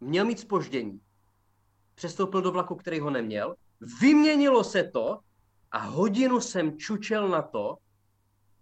[0.00, 1.00] měl mít spoždění,
[1.94, 3.54] přestoupil do vlaku, který ho neměl,
[4.00, 5.18] vyměnilo se to
[5.70, 7.76] a hodinu jsem čučel na to,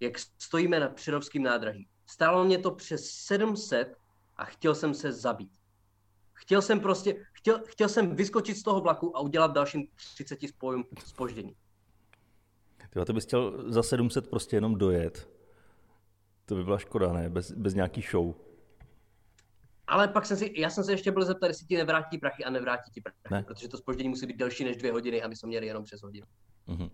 [0.01, 1.89] jak stojíme na Přirovským nádraží.
[2.07, 3.97] Stálo mě to přes 700
[4.37, 5.53] a chtěl jsem se zabít.
[6.33, 10.85] Chtěl jsem prostě, chtěl, chtěl jsem vyskočit z toho vlaku a udělat dalším 30 spojům
[11.05, 11.57] spoždění.
[12.91, 15.38] Ty to bys chtěl za 700 prostě jenom dojet.
[16.49, 17.31] To by byla škoda, ne?
[17.31, 18.35] Bez, bez nějaký show.
[19.87, 22.51] Ale pak jsem si, já jsem se ještě byl zeptat, jestli ti nevrátí prachy a
[22.51, 23.43] nevrátí ti prachy, Ne.
[23.43, 26.03] protože to spoždění musí být delší než dvě hodiny a my jsme měli jenom přes
[26.03, 26.27] hodinu.
[26.67, 26.91] Mhm.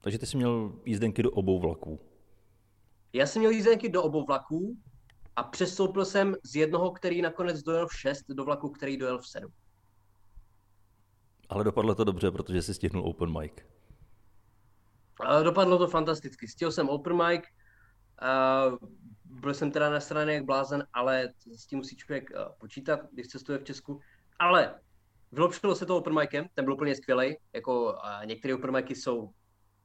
[0.00, 2.00] Takže ty jsi měl jízdenky do obou vlaků.
[3.12, 4.76] Já jsem měl jízdenky do obou vlaků
[5.36, 9.28] a přestoupil jsem z jednoho, který nakonec dojel v 6, do vlaku, který dojel v
[9.28, 9.52] 7.
[11.48, 13.52] Ale dopadlo to dobře, protože jsi stihnul open mic.
[15.20, 16.48] Ale dopadlo to fantasticky.
[16.48, 17.42] Stihl jsem open mic,
[18.22, 18.78] uh,
[19.24, 23.28] byl jsem teda na straně jak blázen, ale s tím musí člověk uh, počítat, když
[23.28, 24.00] cestuje v Česku.
[24.38, 24.80] Ale
[25.32, 27.36] vylepšilo se to open micem, ten byl úplně skvělý.
[27.52, 29.30] Jako uh, některé open micy jsou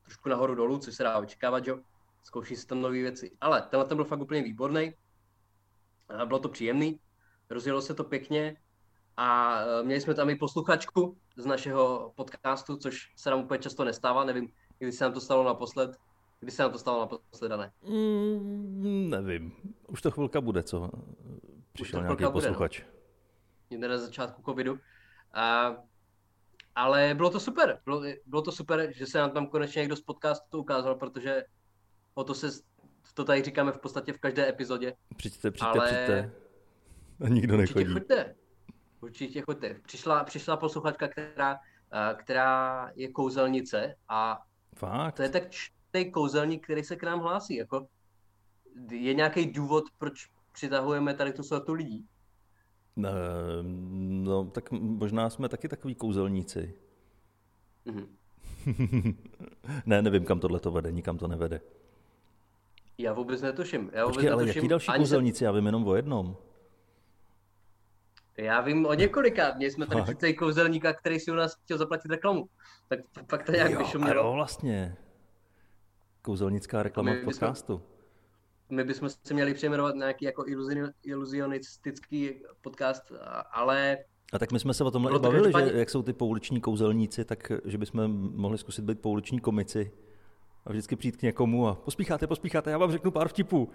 [0.03, 1.73] trošku nahoru dolů, což se dá očekávat, že.
[2.23, 3.37] Zkouší se tam nové věci.
[3.41, 4.93] Ale tenhle ten byl fakt úplně výborný.
[6.13, 6.99] Uh, bylo to příjemný,
[7.49, 8.57] rozjelo se to pěkně
[9.17, 13.83] a uh, měli jsme tam i posluchačku z našeho podcastu, což se nám úplně často
[13.83, 15.97] nestává, nevím, kdy se nám to stalo naposled.
[16.45, 17.71] Kdy se nám to stalo naposled, ne?
[17.89, 19.53] Mm, nevím.
[19.87, 20.89] Už to chvilka bude, co
[21.73, 22.31] přišel to nějaký bude, no.
[22.31, 22.81] posluchač.
[23.69, 24.79] Někde na začátku covidu.
[25.33, 25.75] A,
[26.75, 27.79] ale bylo to super.
[27.85, 31.43] Bylo, bylo to super, že se nám tam konečně někdo z podcastu ukázal, protože
[32.13, 32.47] o to se,
[33.13, 34.93] to tady říkáme v podstatě v každé epizodě.
[35.17, 36.31] Přijďte, přijďte, Ale- přijďte.
[37.25, 37.93] A nikdo Určitě nechodí.
[37.93, 38.35] choďte.
[39.01, 39.73] Určitě choďte.
[39.73, 41.59] Přišla, přišla posluchačka, která,
[41.91, 44.41] a, která je kouzelnice a
[44.75, 45.15] Fakt?
[45.15, 45.43] to je tak
[45.95, 47.55] čtej kouzelník, který se k nám hlásí.
[47.55, 47.87] Jako,
[48.91, 52.05] je nějaký důvod, proč přitahujeme tady tu sortu lidí?
[52.95, 53.09] Ne,
[54.23, 56.73] No, tak možná jsme taky takový kouzelníci.
[57.85, 58.07] Mhm.
[59.85, 61.61] ne, nevím, kam tohle to vede, nikam to nevede.
[62.97, 63.89] Já vůbec netuším.
[63.93, 64.59] Já vůbec Počkej, ale netuším.
[64.59, 65.43] jaký další Ani se- kouzelníci?
[65.43, 66.37] Já vím jenom o jednom.
[68.37, 69.53] Já vím o několika.
[69.57, 72.49] Měli jsme tady přece kouzelníka, který si u nás chtěl zaplatit reklamu.
[72.89, 74.33] Tak pak to nějak a jo, vyšumělo.
[74.33, 74.97] vlastně.
[76.25, 77.81] Kouzelnická reklama v bychom- podcastu.
[78.69, 83.11] My bychom se měli přejmenovat nějaký jako iluzi- iluzionistický podcast,
[83.51, 83.97] ale
[84.33, 87.25] A tak my jsme se o tomhle i bavili, že jak jsou ty pouliční kouzelníci,
[87.25, 89.91] tak že bychom mohli zkusit být pouliční komici
[90.65, 93.69] a vždycky přijít k někomu a pospícháte, pospícháte, já vám řeknu pár vtipů.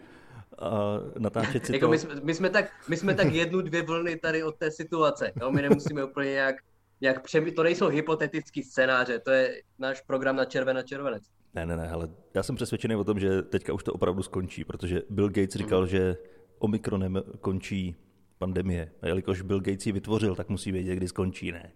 [0.59, 0.81] A
[1.19, 1.91] natáčet si jako to.
[1.91, 5.33] my, jsme, my, jsme tak, my jsme tak jednu, dvě vlny tady od té situace.
[5.41, 5.51] Jo?
[5.51, 6.57] My nemusíme úplně nějak,
[7.01, 7.53] nějak přemý...
[7.53, 11.23] To nejsou hypotetický scénáře, to je náš program na červená červenec.
[11.55, 14.65] Ne, ne, ne, ale já jsem přesvědčený o tom, že teďka už to opravdu skončí,
[14.65, 16.17] protože Bill Gates říkal, že
[16.59, 17.97] Omikronem končí
[18.39, 18.93] pandemie.
[19.03, 21.73] A jelikož Bill Gates ji vytvořil, tak musí vědět, kdy skončí, ne?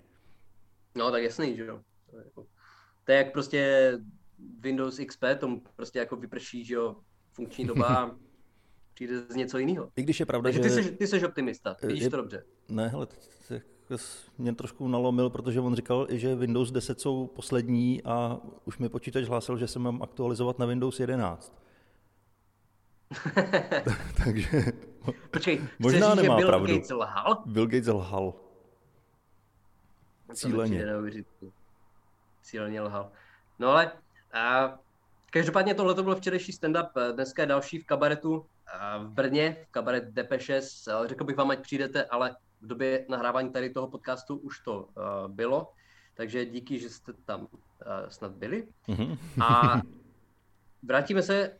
[0.95, 1.81] No tak jasný, že jo.
[2.11, 2.47] To je jako-
[3.05, 3.93] To je jak prostě
[4.61, 6.97] Windows XP, tomu prostě jako vyprší, že jo,
[7.33, 8.17] funkční doba
[8.95, 9.91] přijde z něco jiného.
[9.97, 10.77] I když je pravda, Takže že...
[10.77, 12.45] ty jsi, ty jsi optimista, vidíš je- to dobře.
[12.69, 13.07] Ne, hele,
[14.39, 19.25] mě trošku nalomil, protože on říkal, že Windows 10 jsou poslední a už mi počítač
[19.25, 21.65] hlásil, že se mám aktualizovat na Windows 11.
[24.25, 24.65] Takže
[25.31, 26.75] Počkej, Možná říct, nemá že Bill pravdu.
[26.75, 27.43] Gates lhal?
[27.47, 28.35] Bill Gates lhal.
[30.35, 30.87] Cíleně.
[32.43, 33.11] Cíleně lhal.
[33.59, 33.93] No ale
[34.33, 34.79] a,
[35.31, 38.47] každopádně tohle to byl včerejší stand-up, eh, dneska je další v kabaretu
[38.79, 40.89] a, v Brně, v kabaret DP6.
[41.05, 44.83] Eh, Řekl bych vám, ať přijdete, ale v době nahrávání tady toho podcastu už to
[44.83, 45.73] uh, bylo,
[46.15, 47.47] takže díky, že jste tam uh,
[48.09, 48.69] snad byli.
[48.89, 49.19] Mhm.
[49.45, 49.81] A
[50.83, 51.59] vrátíme se,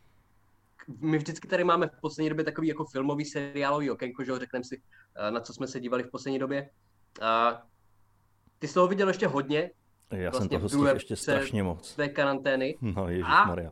[0.99, 4.63] my vždycky tady máme v poslední době takový jako filmový seriálový okénko, že jo, řekneme
[4.63, 4.81] si,
[5.15, 6.69] eh, na co jsme se dívali v poslední době.
[7.21, 7.61] A
[8.59, 9.71] ty jsi toho viděl ještě hodně,
[10.11, 11.89] Já Vlastně jsem toho stihl ještě strašně moc.
[11.89, 12.77] své karantény.
[12.81, 13.71] No, A- Maria.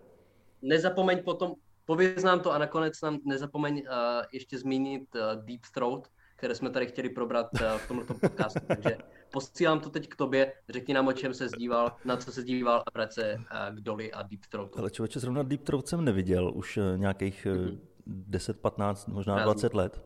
[0.61, 1.53] Nezapomeň potom,
[1.85, 6.69] pověz nám to a nakonec nám nezapomeň uh, ještě zmínit uh, Deep Throat, které jsme
[6.69, 8.59] tady chtěli probrat uh, v tomto podcastu.
[8.67, 8.97] Takže
[9.31, 12.79] posílám to teď k tobě, řekni nám, o čem se zdíval, na co se zdíval
[12.79, 14.79] a vrať se uh, k Dolly a Deep Throatu.
[14.79, 19.43] Ale člověče, zrovna Deep Throat jsem neviděl už eh, nějakých eh, 10, 15, možná Já-
[19.45, 20.03] 20 let.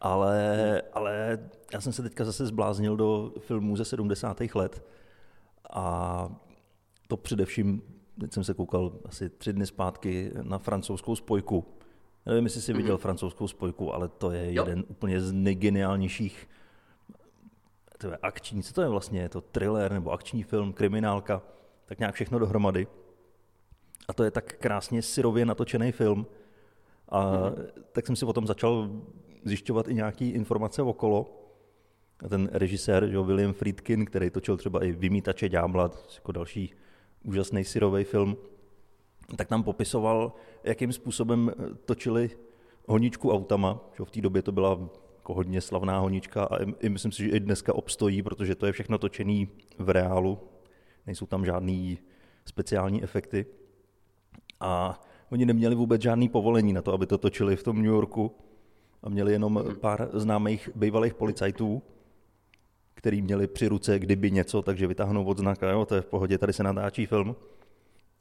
[0.00, 1.38] Ale, ale
[1.72, 4.40] já jsem se teďka zase zbláznil do filmů ze 70.
[4.54, 4.84] let.
[5.70, 6.28] A
[7.08, 7.82] to především,
[8.20, 11.64] teď jsem se koukal asi tři dny zpátky na francouzskou spojku.
[12.26, 13.00] Nevím, jestli jsi viděl mm-hmm.
[13.00, 14.64] francouzskou spojku, ale to je jo.
[14.64, 16.48] jeden úplně z nejgeniálnějších
[17.98, 19.20] to je akční, co to je vlastně?
[19.20, 21.42] Je to thriller nebo akční film, kriminálka,
[21.86, 22.86] tak nějak všechno dohromady.
[24.08, 26.26] A to je tak krásně syrově natočený film.
[27.08, 27.66] A mm-hmm.
[27.92, 28.90] tak jsem si potom začal
[29.44, 31.42] zjišťovat i nějaké informace okolo.
[32.24, 36.74] A ten režisér, že William Friedkin, který točil třeba i Vymítače ďábla, jako další
[37.24, 38.36] úžasný syrový film,
[39.36, 40.32] tak tam popisoval,
[40.64, 41.52] jakým způsobem
[41.84, 42.30] točili
[42.86, 43.80] honičku autama.
[43.96, 44.78] Že v té době to byla
[45.16, 48.72] jako hodně slavná honička a i myslím si, že i dneska obstojí, protože to je
[48.72, 50.38] všechno točený v reálu.
[51.06, 51.98] Nejsou tam žádný
[52.44, 53.46] speciální efekty.
[54.60, 58.32] A oni neměli vůbec žádný povolení na to, aby to točili v tom New Yorku
[59.02, 61.82] a měli jenom pár známých bývalých policajtů,
[62.94, 66.38] který měli při ruce kdyby něco, takže vytáhnou od znaka, jo, to je v pohodě,
[66.38, 67.36] tady se natáčí film.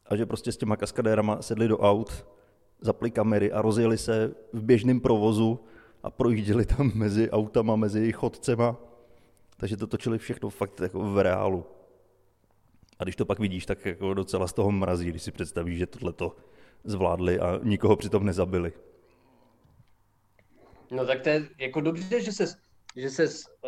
[0.06, 2.26] A že prostě s těma kaskadérama sedli do aut,
[2.82, 5.60] zapli kamery a rozjeli se v běžném provozu
[6.04, 8.78] a projížděli tam mezi autama, mezi chodcema.
[9.58, 11.66] Takže to točili všechno fakt jako v reálu.
[13.00, 15.86] A když to pak vidíš, tak jako docela z toho mrazí, když si představíš, že
[15.86, 16.36] tohle to
[16.84, 18.74] zvládli a nikoho přitom nezabili.
[20.92, 22.46] No tak to je jako dobře, že se
[22.96, 23.28] že se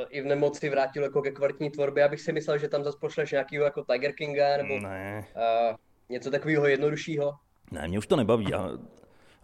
[0.10, 2.02] i v nemoci vrátil jako ke kvalitní tvorbě.
[2.02, 5.28] Já bych si myslel, že tam zase pošleš nějakýho jako Tiger Kinga nebo ne.
[5.36, 5.76] uh,
[6.10, 7.34] něco takového jednoduššího.
[7.72, 8.54] Ne, mě už to nebaví.
[8.54, 8.72] A,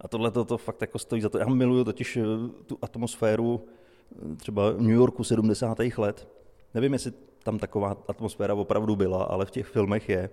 [0.02, 1.38] a tohle to, to fakt jako stojí za to.
[1.38, 2.23] Já miluju totiž eh,
[2.65, 3.65] tu atmosféru
[4.32, 5.78] eh, třeba New Yorku 70.
[5.97, 6.28] let.
[6.73, 7.12] Nevím, jestli
[7.43, 10.30] tam taková atmosféra opravdu byla, ale v těch filmech je.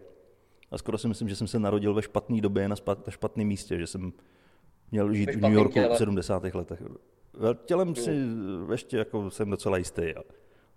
[0.71, 2.77] A skoro si myslím, že jsem se narodil ve špatné době na
[3.09, 4.13] špatném místě, že jsem
[4.91, 5.95] měl žít v New Yorku těle.
[5.95, 6.45] v 70.
[6.55, 6.83] letech.
[7.65, 8.25] Tělem si
[8.71, 10.03] ještě jako jsem docela jistý.
[10.17, 10.23] A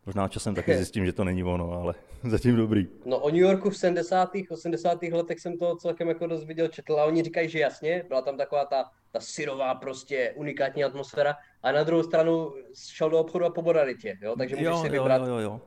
[0.06, 2.88] možná časem taky zjistím, že to není ono, ale zatím dobrý.
[3.06, 4.32] No o New Yorku v 70.
[4.50, 5.04] 80.
[5.04, 8.38] letech jsem to celkem jako dost viděl, četl a oni říkají, že jasně, byla tam
[8.38, 13.50] taková ta, ta syrová prostě unikátní atmosféra a na druhou stranu šel do obchodu a
[13.50, 14.36] pobodali tě, jo?
[14.38, 15.62] takže můžeš jo, si vybrat, jo, jo, jo.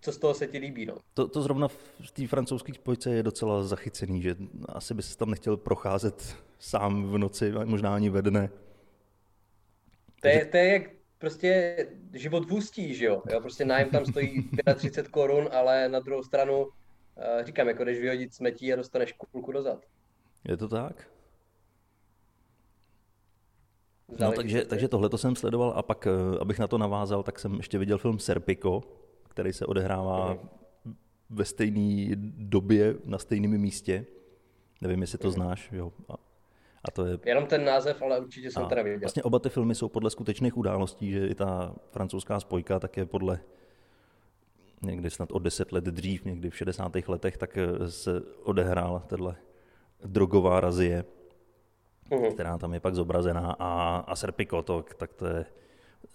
[0.00, 0.86] co z toho se ti líbí.
[0.86, 0.94] No.
[1.14, 4.36] To, to zrovna v té francouzské spojce je docela zachycený, že
[4.68, 8.48] asi by se tam nechtěl procházet sám v noci, možná ani ve dne.
[10.20, 11.76] To je, to je jak prostě
[12.12, 13.22] život v ústí, že jo?
[13.30, 13.40] jo?
[13.40, 16.68] Prostě nájem tam stojí 35 korun, ale na druhou stranu
[17.16, 19.84] eh, říkám, jako jdeš vyhodit smetí a dostaneš kulku dozad.
[20.48, 21.08] Je to tak?
[24.18, 27.38] No, takže, takže tohle to jsem sledoval a pak, eh, abych na to navázal, tak
[27.38, 28.80] jsem ještě viděl film Serpico,
[29.28, 30.94] který se odehrává mm.
[31.30, 34.06] ve stejné době, na stejném místě.
[34.80, 35.34] Nevím, jestli to mm.
[35.34, 35.72] znáš.
[35.72, 35.92] Jo.
[36.84, 37.18] A to je...
[37.24, 39.00] Jenom ten název, ale určitě jsem a teda viděl.
[39.00, 43.06] Vlastně oba ty filmy jsou podle skutečných událostí, že i ta francouzská spojka tak je
[43.06, 43.40] podle
[44.82, 46.92] někdy snad o deset let dřív, někdy v 60.
[47.08, 49.36] letech, tak eh, se odehrála tahle
[50.04, 51.04] drogová razie,
[52.10, 52.32] uhum.
[52.32, 53.56] která tam je pak zobrazená.
[53.58, 55.46] A, a Serpico, to, tak to je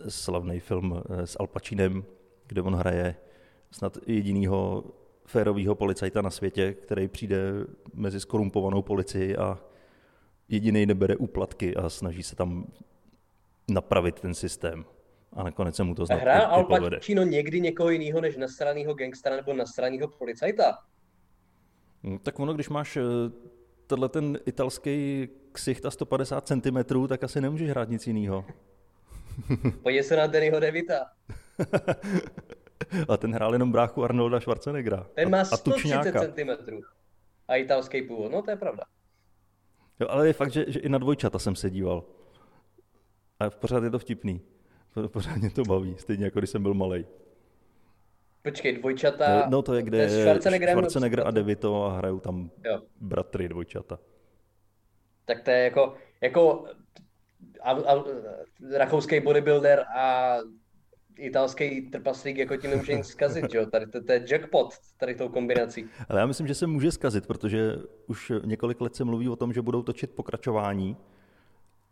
[0.07, 2.03] slavný film eh, s Al Pacinem,
[2.47, 3.15] kde on hraje
[3.71, 4.83] snad jedinýho
[5.25, 7.37] férového policajta na světě, který přijde
[7.93, 9.59] mezi skorumpovanou policii a
[10.49, 12.67] jediný nebere úplatky a snaží se tam
[13.69, 14.85] napravit ten systém.
[15.33, 16.31] A nakonec se mu to znamená.
[16.31, 20.77] Hra Al Pacino někdy někoho jiného než nasranýho gangstera nebo nasranýho policajta?
[22.03, 23.01] No, tak ono, když máš eh,
[23.87, 28.45] tenhle ten italský ksicht a 150 cm, tak asi nemůžeš hrát nic jiného.
[29.83, 31.05] Pojď se na Dannyho DeVita.
[33.09, 35.07] a ten hrál jenom bráchu Arnolda Schwarzeneggera.
[35.13, 36.49] Ten má 130 cm.
[37.47, 38.83] A italský původ, no to je pravda.
[39.99, 42.03] Jo, ale je fakt, že, že i na dvojčata jsem se díval.
[43.39, 44.41] A pořád je to vtipný.
[45.07, 47.05] Pořád mě to baví, stejně jako když jsem byl malý.
[48.41, 49.35] Počkej, dvojčata...
[49.35, 52.81] No, no to je, kde je Schwarzenegger, Schwarzenegger a Devito a hrajou tam jo.
[53.01, 53.99] bratry dvojčata.
[55.25, 56.65] Tak to je jako, jako
[57.61, 58.03] a, a,
[58.77, 60.37] rakouský bodybuilder a
[61.19, 63.65] italský trpaslík jako tím nemůže nic zkazit, jo?
[63.65, 65.85] Tady to, to je jackpot, tady tou kombinací.
[66.09, 67.75] Ale já myslím, že se může zkazit, protože
[68.07, 70.97] už několik let se mluví o tom, že budou točit pokračování.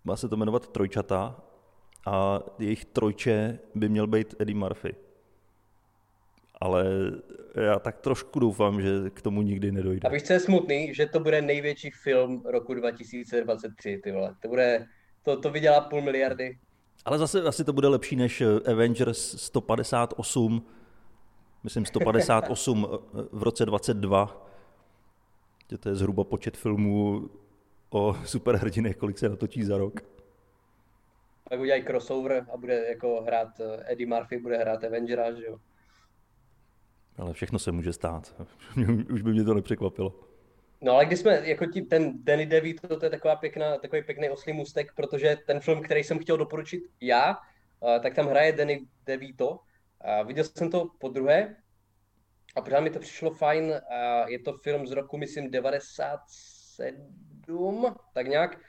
[0.03, 1.41] Má se to jmenovat Trojčata
[2.05, 4.95] a jejich trojče by měl být Eddie Murphy.
[6.61, 6.85] Ale
[7.65, 10.07] já tak trošku doufám, že k tomu nikdy nedojde.
[10.07, 10.93] A víš, co je smutný?
[10.93, 14.35] Že to bude největší film roku 2023, ty vole.
[14.41, 14.85] To bude,
[15.23, 16.57] to, to vydělá půl miliardy
[17.05, 20.65] ale zase asi to bude lepší než eh, Avengers 158,
[21.63, 22.97] myslím 158 eh,
[23.31, 24.47] v roce 22.
[25.79, 27.29] To je zhruba počet filmů
[27.89, 30.01] o superhrdinech, kolik se natočí za rok.
[31.49, 35.57] Tak udělají crossover a bude jako hrát eh, Eddie Murphy, bude hrát Avengera, že jo?
[37.17, 38.35] Ale všechno se může stát.
[39.13, 40.13] Už by mě to nepřekvapilo.
[40.81, 44.29] No ale když jsme, jako tí, ten Danny DeVito, to je taková pěkná, takový pěkný
[44.29, 47.37] oslý můstek, protože ten film, který jsem chtěl doporučit já,
[48.01, 49.59] tak tam hraje Danny DeVito.
[50.01, 51.55] A viděl jsem to po druhé
[52.55, 53.73] a pořád mi to přišlo fajn.
[53.73, 58.59] A je to film z roku, myslím, 97, tak nějak.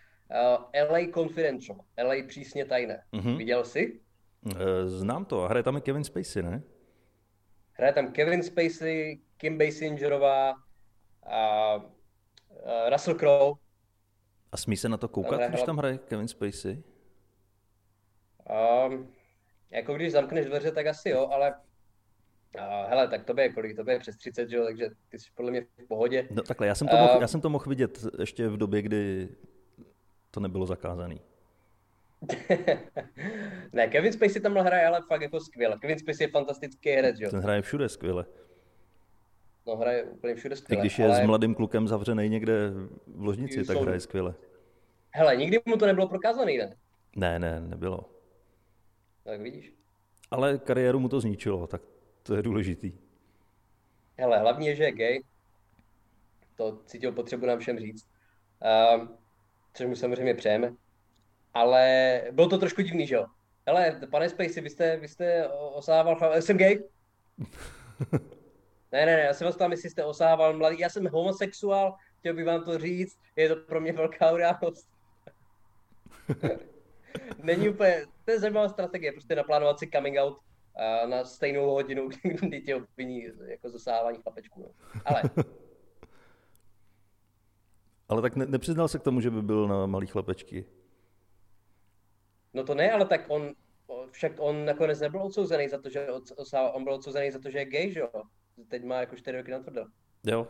[0.91, 3.03] LA Confidential, LA přísně tajné.
[3.13, 3.37] Mm-hmm.
[3.37, 4.01] Viděl jsi?
[4.55, 5.45] Eh, znám to.
[5.45, 6.63] A hraje tam i Kevin Spacey, ne?
[7.73, 10.55] Hraje tam Kevin Spacey, Kim Basingerová,
[11.27, 11.81] a
[12.91, 13.61] Russell Crowe.
[14.53, 16.83] A smí se na to koukat, tam když tam hraje Kevin Spacey?
[18.87, 19.09] Um,
[19.71, 21.55] jako když zamkneš dveře, tak asi jo, ale
[22.59, 25.51] uh, hele, tak to je kolik, to je přes 30, jo, takže ty jsi podle
[25.51, 26.29] mě v pohodě.
[26.31, 28.83] No takhle, já jsem to, mohl, uh, já jsem to mohl vidět ještě v době,
[28.83, 29.29] kdy
[30.31, 31.17] to nebylo zakázané.
[33.73, 35.79] ne, Kevin Spacey tam hraje ale fakt jako skvěle.
[35.81, 37.31] Kevin Spacey je fantastický herec, jo.
[37.31, 38.25] Ten hraje všude skvěle.
[39.67, 40.81] No hraje úplně všude skvěle.
[40.81, 41.17] I když je ale...
[41.17, 42.71] s mladým klukem zavřený někde
[43.07, 44.35] v ložnici, tak hraje skvěle.
[45.11, 46.77] Hele, nikdy mu to nebylo prokázané, ne?
[47.17, 48.11] Ne, ne, nebylo.
[49.25, 49.73] Tak vidíš.
[50.31, 51.83] Ale kariéru mu to zničilo, tak
[52.23, 52.93] to je důležitý.
[54.19, 55.23] Hele, hlavně je, že je gay.
[56.57, 58.07] To cítil potřebu nám všem říct.
[58.97, 59.17] Um,
[59.75, 60.75] což mu samozřejmě přejeme.
[61.55, 63.27] Ale bylo to trošku divný, že jo?
[63.67, 66.83] Hele, pane Spacey, vy jste, vy jste osával, jsem gay?
[68.93, 72.35] ne, ne, ne, já se vás tam, jestli jste osával mladý, já jsem homosexuál, chtěl
[72.35, 74.89] bych vám to říct, je to pro mě velká událost.
[77.43, 82.09] Není úplně, to je zajímavá strategie, prostě naplánovat si coming out uh, na stejnou hodinu,
[82.23, 84.63] kdy tě obviní jako zasávání chlapečků.
[84.63, 84.69] No.
[85.05, 85.23] Ale
[88.09, 90.65] ale tak ne, nepřiznal se k tomu, že by byl na malý chlapečky.
[92.55, 93.55] No to ne, ale tak on,
[94.11, 96.09] však on nakonec nebyl odsouzený za to, že
[96.73, 98.09] on byl odsouzený za to, že je gay, že jo?
[98.69, 99.85] Teď má jako čtyři roky na tvrdo.
[100.25, 100.49] Jo.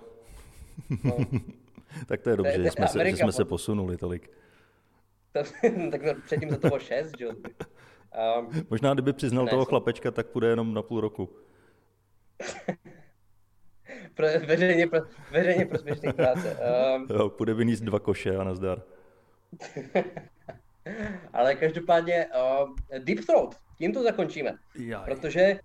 [1.05, 1.17] No.
[2.07, 4.31] tak to je dobře, to je, že, jsme se, že jsme se posunuli tolik.
[5.33, 5.41] To,
[5.91, 7.33] tak no, předtím za to bylo šest, že jo?
[8.39, 11.37] Um, Možná kdyby přiznal ne, toho chlapečka, tak půjde jenom na půl roku.
[14.15, 16.59] pro, veřejně, pro, veřejně prospěšný práce.
[16.97, 18.83] Um, jo, půjde vyníst dva koše a nazdar.
[21.33, 24.55] Ale každopádně uh, Deep Throat, tím to zakončíme.
[24.75, 25.05] Jaj.
[25.05, 25.61] Protože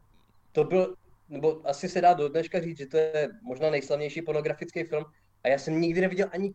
[0.51, 0.95] to byl,
[1.32, 5.06] nebo asi se dá do dneška říct, že to je možná nejslavnější pornografický film
[5.44, 6.54] a já jsem nikdy neviděl ani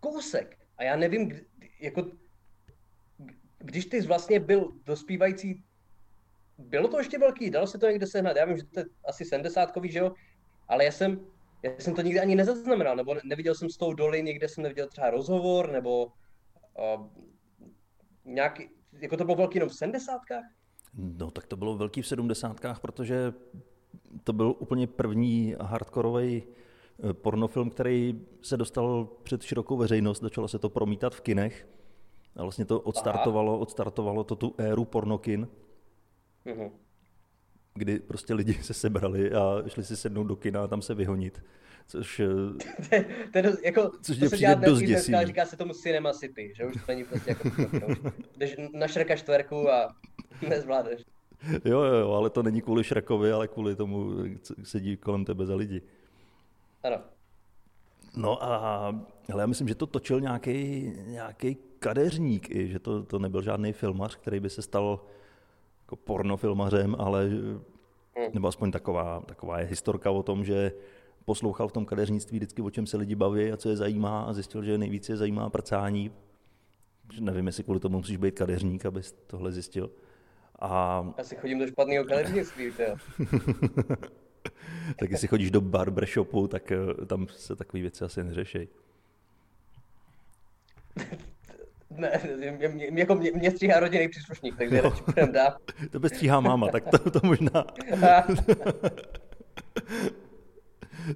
[0.00, 0.58] kousek.
[0.78, 1.46] A já nevím, kdy,
[1.80, 2.10] jako,
[3.58, 5.64] když ty vlastně byl dospívající,
[6.58, 9.24] bylo to ještě velký, dalo se to někde sehnat, já vím, že to je asi
[9.24, 10.12] 70 že jo,
[10.68, 11.26] ale já jsem,
[11.62, 14.88] já jsem to nikdy ani nezaznamenal, nebo neviděl jsem s tou doly, někde jsem neviděl
[14.88, 17.06] třeba rozhovor, nebo uh,
[18.24, 20.20] nějaký, jako to bylo velký jenom v 70.
[20.94, 22.60] No tak to bylo velký v 70.
[22.80, 23.32] protože
[24.24, 30.58] to byl úplně první hardkorový eh, pornofilm, který se dostal před širokou veřejnost, začalo se
[30.58, 31.68] to promítat v kinech.
[32.36, 35.48] A vlastně to odstartovalo, odstartovalo to tu éru pornokin.
[36.46, 36.70] Mm-hmm
[37.76, 41.42] kdy prostě lidi se sebrali a šli si sednout do kina a tam se vyhonit.
[41.88, 42.20] Což,
[42.90, 45.18] to, to, to, jako, což to se dělá dost děsivý.
[45.24, 47.50] Říká se tomu Cinema City, že už to není prostě jako
[48.36, 49.94] jdeš na Šreka čtverku a
[50.48, 51.02] nezvládneš.
[51.64, 55.46] Jo, jo, jo, ale to není kvůli Šrekovi, ale kvůli tomu, co sedí kolem tebe
[55.46, 55.82] za lidi.
[56.82, 56.98] Ano.
[58.16, 58.94] No a
[59.28, 63.72] hele, já myslím, že to točil nějaký nějaký kadeřník i, že to, to nebyl žádný
[63.72, 65.00] filmař, který by se stal
[65.82, 67.60] jako pornofilmařem, ale hmm.
[68.34, 70.72] nebo aspoň taková, taková je historka o tom, že
[71.24, 74.32] poslouchal v tom kadeřnictví vždycky, o čem se lidi baví a co je zajímá a
[74.32, 76.10] zjistil, že nejvíce je zajímá prcání.
[77.20, 79.90] Nevím, jestli kvůli tomu musíš být kadeřník, abys tohle zjistil.
[80.58, 81.04] A...
[81.18, 82.72] Asi chodím do špatného kadeřnictví,
[84.98, 88.68] tak jestli chodíš do barbershopu, tak eh, tam se takové věci asi neřešejí.
[91.90, 92.20] Ne,
[92.56, 95.32] mě, mě, jako mě, mě stříhá rodinný příslušník, takže radši půjdem.
[95.90, 97.64] To by stříhá máma, tak to, to možná...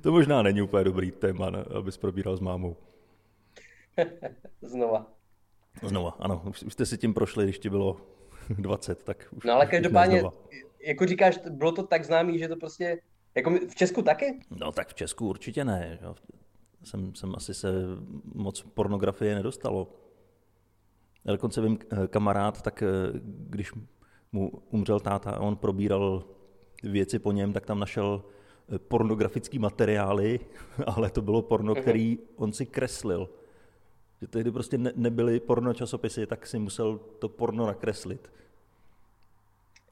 [0.01, 2.77] to možná není úplně dobrý téma, ne, abys probíral s mámou.
[4.63, 5.07] Znova.
[5.83, 6.43] Znova, ano.
[6.67, 7.97] Už jste si tím prošli, když ti bylo
[8.59, 10.23] 20, tak už No ale každopádně,
[10.87, 12.99] jako říkáš, bylo to tak známý, že to prostě,
[13.35, 14.41] jako v Česku taky?
[14.51, 15.99] No tak v Česku určitě ne.
[16.85, 17.73] Jsem, jsem asi se
[18.35, 19.93] moc pornografie nedostalo.
[21.25, 22.87] Já dokonce vím, eh, kamarád, tak eh,
[23.23, 23.73] když
[24.33, 26.25] mu umřel táta a on probíral
[26.83, 28.25] věci po něm, tak tam našel
[28.75, 30.41] eh, pornografický materiály,
[30.87, 31.83] ale to bylo porno, mhm.
[31.83, 33.31] který on si kreslil.
[34.21, 38.31] Že tehdy prostě ne, nebyly porno časopisy, tak si musel to porno nakreslit.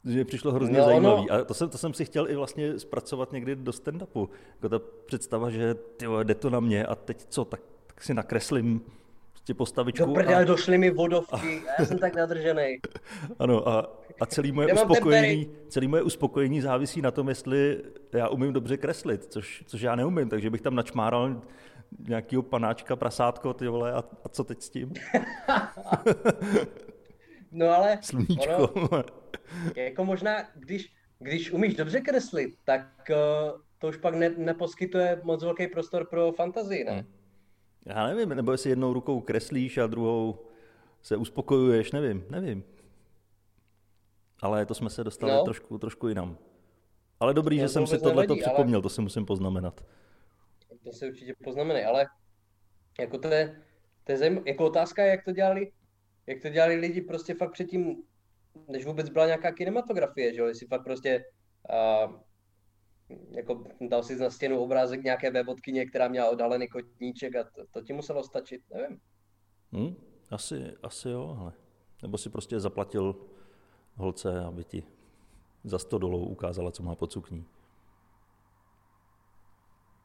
[0.04, 1.26] že mi přišlo hrozně no, zajímavý.
[1.30, 1.34] No.
[1.34, 4.28] A to jsem, to jsem si chtěl i vlastně zpracovat někdy do stand-upu.
[4.54, 8.14] Jako ta představa, že tyjo, jde to na mě a teď co, tak, tak si
[8.14, 8.80] nakreslím
[9.32, 10.06] prostě postavičku.
[10.06, 10.44] Do prdele, a...
[10.44, 12.78] došly mi vodovky a já jsem tak nadržený.
[13.38, 18.52] Ano a, a celý, moje uspokojení, celý moje uspokojení závisí na tom, jestli já umím
[18.52, 21.42] dobře kreslit, což, což já neumím, takže bych tam načmáral
[22.08, 24.92] nějakýho panáčka, prasátko, ty vole, a, a co teď s tím?
[27.52, 27.98] no ale...
[28.02, 28.68] Sluníčko.
[28.68, 29.04] Ono,
[29.76, 35.42] jako možná, když, když umíš dobře kreslit, tak uh, to už pak ne, neposkytuje moc
[35.42, 36.92] velký prostor pro fantazii, ne?
[36.92, 37.04] Hmm.
[37.86, 40.38] Já nevím, nebo jestli jednou rukou kreslíš a druhou
[41.02, 42.64] se uspokojuješ, nevím, nevím.
[44.42, 45.44] Ale to jsme se dostali no.
[45.44, 46.38] trošku, trošku jinam.
[47.20, 48.82] Ale dobrý, to že jsem si tohle připomněl, ale...
[48.82, 49.84] to si musím poznamenat.
[50.88, 52.06] To si určitě poznamenej, ale
[53.00, 53.62] jako to je,
[54.04, 55.72] to je zajím, jako otázka jak to dělali,
[56.26, 58.02] jak to dělali lidi prostě fakt předtím,
[58.68, 61.24] než vůbec byla nějaká kinematografie, že jo, jestli fakt prostě
[62.06, 62.14] uh,
[63.30, 67.82] jako dal si na stěnu obrázek nějaké webotkyně, která měla odhalený kotníček a to, to
[67.82, 69.00] ti muselo stačit, nevím.
[69.72, 69.96] Hmm,
[70.30, 71.52] asi, asi jo, ale
[72.02, 73.16] nebo si prostě zaplatil
[73.94, 74.82] holce, aby ti
[75.64, 77.44] za 100 dolů ukázala, co má pod sukní.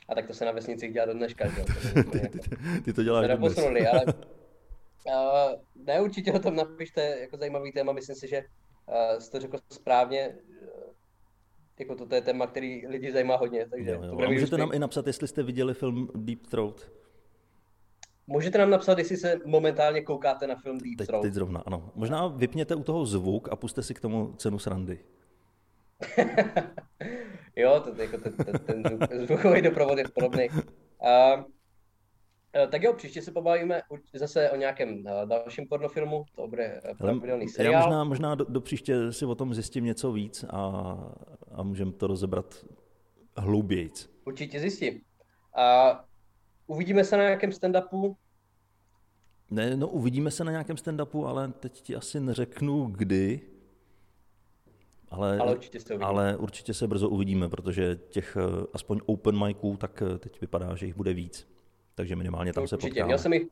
[0.10, 1.64] A tak to se na vesnicích dělá do dneška, že?
[2.12, 2.40] ty, ty,
[2.84, 3.40] ty, to děláš dnes.
[3.40, 8.44] posunuli, ale uh, ne, určitě o tom napište jako zajímavý téma, myslím si, že
[8.86, 10.36] uh, jsi to řekl správně,
[11.80, 13.68] jako to je téma, který lidi zajímá hodně.
[13.70, 14.16] Takže jo, jo.
[14.18, 16.92] To A můžete nám i napsat, jestli jste viděli film Deep Throat.
[18.28, 21.22] Můžete nám napsat, jestli se momentálně koukáte na film Deep teď, Throat.
[21.22, 21.92] Teď zrovna, ano.
[21.96, 25.00] Možná vypněte u toho zvuk a puste si k tomu cenu srandy.
[27.56, 30.50] jo, to, jako ten, ten, ten zvuk, zvukový doprovod je podobný.
[30.50, 31.44] Uh,
[32.70, 33.82] tak jo, příště se pobavíme
[34.16, 37.74] zase o nějakém dalším pornofilmu, to bude pravidelný seriál.
[37.74, 40.60] Já možná, možná do, do příště si o tom zjistím něco víc a,
[41.52, 42.66] a můžeme to rozebrat
[43.38, 44.10] hloubějc.
[44.26, 45.02] Určitě zjistím.
[45.56, 46.06] A
[46.68, 48.16] uvidíme se na nějakém stand-upu?
[49.52, 53.42] Ne, no uvidíme se na nějakém stand-upu, ale teď ti asi neřeknu kdy.
[55.14, 59.78] Ale, ale, určitě se ale určitě se brzo uvidíme, protože těch eh, aspoň open miců,
[59.78, 61.48] tak eh, teď vypadá, že jich bude víc.
[61.96, 62.82] Takže minimálně tam určitě.
[62.82, 63.06] se potkáme.
[63.06, 63.44] Měl jsem jich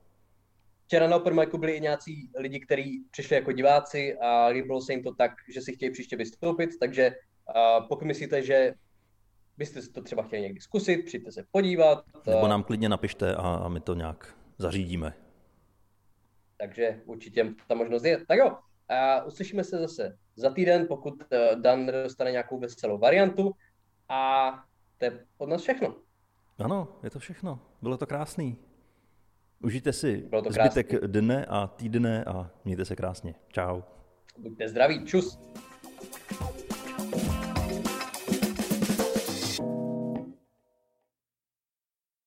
[0.92, 4.94] Včera na Open Micu byli i nějací lidi, kteří přišli jako diváci a líbilo se
[4.94, 8.74] jim to tak, že si chtějí příště vystoupit, takže uh, pokud myslíte, že
[9.58, 12.04] byste to třeba chtěli někdy zkusit, přijďte se podívat.
[12.28, 15.14] Nebo nám klidně napište a, a my to nějak zařídíme.
[16.58, 18.26] Takže určitě ta možnost je.
[18.28, 18.58] Tak jo,
[18.90, 23.52] a uslyšíme se zase za týden, pokud uh, Dan dostane nějakou veselou variantu.
[24.10, 24.52] A
[24.98, 25.96] to je od nás všechno.
[26.60, 27.60] Ano, je to všechno.
[27.82, 28.58] Bylo to krásný.
[29.64, 33.36] Užijte si zbytek dne a týdne a mějte se krásně.
[33.48, 33.82] Čau.
[34.38, 35.06] Buďte zdraví.
[35.06, 35.40] Čus.